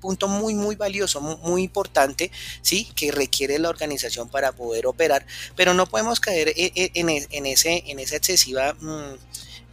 punto 0.00 0.28
muy 0.28 0.54
muy 0.54 0.76
valioso, 0.76 1.20
muy, 1.20 1.62
importante, 1.62 2.30
¿sí? 2.62 2.88
Que 2.94 3.10
requiere 3.10 3.58
la 3.58 3.70
organización 3.70 4.28
para 4.28 4.52
poder 4.52 4.86
operar, 4.86 5.26
pero 5.56 5.72
no 5.74 5.86
podemos 5.86 6.20
caer 6.20 6.48
e, 6.48 6.72
e, 6.74 6.90
en, 6.94 7.46
ese, 7.46 7.82
en 7.86 7.98
esa 7.98 8.16
excesiva... 8.16 8.74
Mm, 8.74 9.14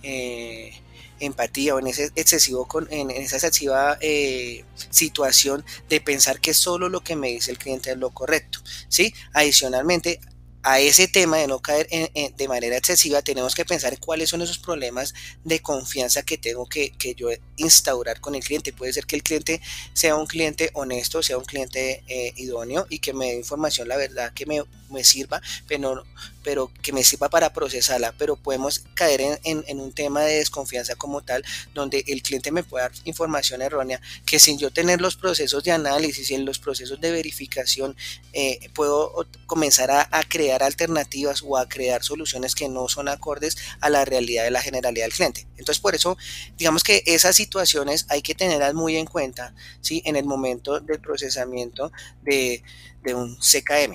eh, 0.03 0.81
empatía 1.19 1.75
o 1.75 1.79
en 1.79 1.87
ese 1.87 2.11
excesivo 2.15 2.67
en, 2.89 3.11
esa 3.11 3.35
excesiva 3.35 3.97
eh, 4.01 4.65
situación 4.89 5.63
de 5.87 6.01
pensar 6.01 6.39
que 6.39 6.53
solo 6.53 6.89
lo 6.89 7.01
que 7.01 7.15
me 7.15 7.29
dice 7.29 7.51
el 7.51 7.59
cliente 7.59 7.91
es 7.91 7.97
lo 7.97 8.09
correcto 8.09 8.59
sí 8.89 9.13
adicionalmente 9.33 10.19
a 10.63 10.79
ese 10.79 11.07
tema 11.07 11.37
de 11.37 11.47
no 11.47 11.59
caer 11.59 11.87
de 11.89 12.47
manera 12.47 12.77
excesiva, 12.77 13.21
tenemos 13.21 13.55
que 13.55 13.65
pensar 13.65 13.93
en 13.93 13.99
cuáles 13.99 14.29
son 14.29 14.41
esos 14.41 14.59
problemas 14.59 15.13
de 15.43 15.59
confianza 15.59 16.23
que 16.23 16.37
tengo 16.37 16.67
que, 16.67 16.93
yo 17.15 17.29
instaurar 17.57 18.19
con 18.21 18.35
el 18.35 18.43
cliente. 18.43 18.73
Puede 18.73 18.93
ser 18.93 19.05
que 19.05 19.15
el 19.15 19.23
cliente 19.23 19.61
sea 19.93 20.15
un 20.15 20.27
cliente 20.27 20.69
honesto, 20.73 21.23
sea 21.23 21.37
un 21.37 21.45
cliente 21.45 22.03
eh, 22.07 22.33
idóneo 22.35 22.85
y 22.89 22.99
que 22.99 23.13
me 23.13 23.27
dé 23.27 23.35
información, 23.35 23.87
la 23.87 23.97
verdad, 23.97 24.33
que 24.33 24.45
me, 24.45 24.63
me 24.91 25.03
sirva, 25.03 25.41
pero, 25.67 26.03
pero 26.43 26.71
que 26.81 26.93
me 26.93 27.03
sirva 27.03 27.29
para 27.29 27.53
procesarla, 27.53 28.13
pero 28.17 28.35
podemos 28.35 28.83
caer 28.93 29.21
en, 29.21 29.63
en, 29.67 29.79
un 29.79 29.91
tema 29.91 30.21
de 30.21 30.35
desconfianza 30.35 30.95
como 30.95 31.21
tal, 31.21 31.43
donde 31.73 32.03
el 32.07 32.21
cliente 32.21 32.51
me 32.51 32.63
puede 32.63 32.83
dar 32.83 32.91
información 33.05 33.61
errónea, 33.61 34.01
que 34.25 34.39
sin 34.39 34.57
yo 34.57 34.71
tener 34.71 35.01
los 35.01 35.15
procesos 35.15 35.63
de 35.63 35.71
análisis 35.71 36.29
y 36.29 36.35
en 36.35 36.45
los 36.45 36.59
procesos 36.59 36.99
de 36.99 37.11
verificación, 37.11 37.95
eh, 38.33 38.69
puedo 38.73 39.27
comenzar 39.45 39.91
a, 39.91 40.07
a, 40.11 40.23
crear 40.23 40.50
alternativas 40.59 41.43
o 41.45 41.57
a 41.57 41.67
crear 41.67 42.03
soluciones 42.03 42.55
que 42.55 42.69
no 42.69 42.87
son 42.89 43.07
acordes 43.07 43.57
a 43.79 43.89
la 43.89 44.05
realidad 44.05 44.43
de 44.43 44.51
la 44.51 44.61
generalidad 44.61 45.05
del 45.05 45.13
cliente. 45.13 45.47
Entonces, 45.57 45.79
por 45.79 45.95
eso, 45.95 46.17
digamos 46.57 46.83
que 46.83 47.03
esas 47.05 47.35
situaciones 47.35 48.05
hay 48.09 48.21
que 48.21 48.35
tenerlas 48.35 48.73
muy 48.73 48.97
en 48.97 49.05
cuenta, 49.05 49.53
¿sí? 49.81 50.01
En 50.05 50.15
el 50.15 50.25
momento 50.25 50.79
del 50.79 50.99
procesamiento 50.99 51.91
de, 52.21 52.63
de 53.03 53.15
un 53.15 53.37
CKM. 53.37 53.93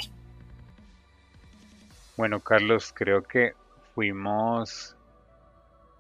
Bueno, 2.17 2.41
Carlos, 2.41 2.93
creo 2.95 3.23
que 3.23 3.53
fuimos 3.95 4.97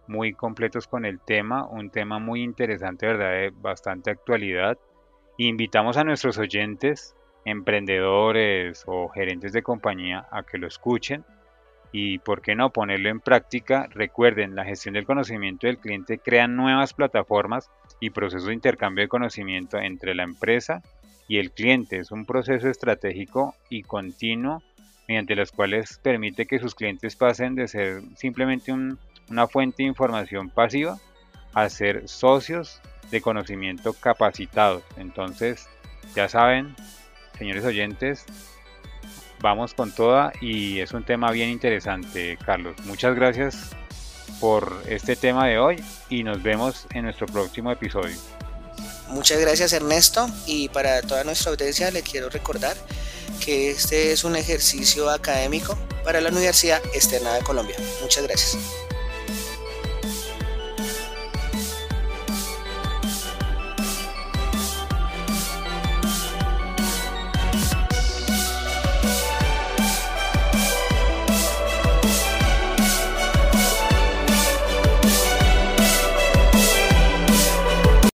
muy 0.06 0.32
completos 0.32 0.86
con 0.86 1.04
el 1.04 1.20
tema, 1.20 1.66
un 1.66 1.90
tema 1.90 2.18
muy 2.18 2.42
interesante, 2.42 3.06
¿verdad? 3.06 3.30
De 3.32 3.50
bastante 3.50 4.10
actualidad. 4.10 4.78
Invitamos 5.36 5.96
a 5.96 6.04
nuestros 6.04 6.38
oyentes, 6.38 7.14
emprendedores 7.46 8.82
o 8.86 9.08
gerentes 9.08 9.52
de 9.52 9.62
compañía 9.62 10.26
a 10.30 10.42
que 10.42 10.58
lo 10.58 10.66
escuchen 10.66 11.24
y, 11.92 12.18
¿por 12.18 12.42
qué 12.42 12.56
no 12.56 12.70
ponerlo 12.70 13.08
en 13.08 13.20
práctica? 13.20 13.88
Recuerden, 13.90 14.56
la 14.56 14.64
gestión 14.64 14.94
del 14.94 15.06
conocimiento 15.06 15.66
del 15.66 15.78
cliente 15.78 16.18
crea 16.18 16.48
nuevas 16.48 16.92
plataformas 16.92 17.70
y 18.00 18.10
procesos 18.10 18.48
de 18.48 18.54
intercambio 18.54 19.04
de 19.04 19.08
conocimiento 19.08 19.78
entre 19.78 20.14
la 20.14 20.24
empresa 20.24 20.82
y 21.28 21.38
el 21.38 21.52
cliente. 21.52 21.98
Es 21.98 22.10
un 22.10 22.26
proceso 22.26 22.68
estratégico 22.68 23.54
y 23.70 23.82
continuo 23.82 24.62
mediante 25.08 25.36
las 25.36 25.52
cuales 25.52 26.00
permite 26.02 26.46
que 26.46 26.58
sus 26.58 26.74
clientes 26.74 27.14
pasen 27.14 27.54
de 27.54 27.68
ser 27.68 28.02
simplemente 28.16 28.72
una 28.72 29.46
fuente 29.46 29.84
de 29.84 29.88
información 29.88 30.50
pasiva 30.50 30.98
a 31.54 31.68
ser 31.68 32.08
socios 32.08 32.82
de 33.12 33.20
conocimiento 33.20 33.92
capacitados. 33.92 34.82
Entonces, 34.96 35.68
ya 36.16 36.28
saben, 36.28 36.74
señores 37.38 37.64
oyentes, 37.64 38.24
vamos 39.40 39.74
con 39.74 39.92
toda 39.92 40.32
y 40.40 40.80
es 40.80 40.92
un 40.92 41.04
tema 41.04 41.30
bien 41.30 41.48
interesante, 41.50 42.38
Carlos. 42.44 42.76
Muchas 42.84 43.14
gracias 43.14 43.70
por 44.40 44.82
este 44.88 45.16
tema 45.16 45.46
de 45.46 45.58
hoy 45.58 45.82
y 46.08 46.22
nos 46.22 46.42
vemos 46.42 46.86
en 46.92 47.04
nuestro 47.04 47.26
próximo 47.26 47.70
episodio. 47.70 48.16
Muchas 49.08 49.40
gracias 49.40 49.72
Ernesto 49.72 50.28
y 50.46 50.68
para 50.68 51.00
toda 51.02 51.24
nuestra 51.24 51.52
audiencia 51.52 51.90
le 51.90 52.02
quiero 52.02 52.28
recordar 52.28 52.76
que 53.44 53.70
este 53.70 54.12
es 54.12 54.24
un 54.24 54.36
ejercicio 54.36 55.08
académico 55.10 55.78
para 56.04 56.20
la 56.20 56.30
Universidad 56.30 56.82
Externa 56.94 57.34
de 57.34 57.42
Colombia. 57.42 57.76
Muchas 58.02 58.24
gracias. 58.24 58.85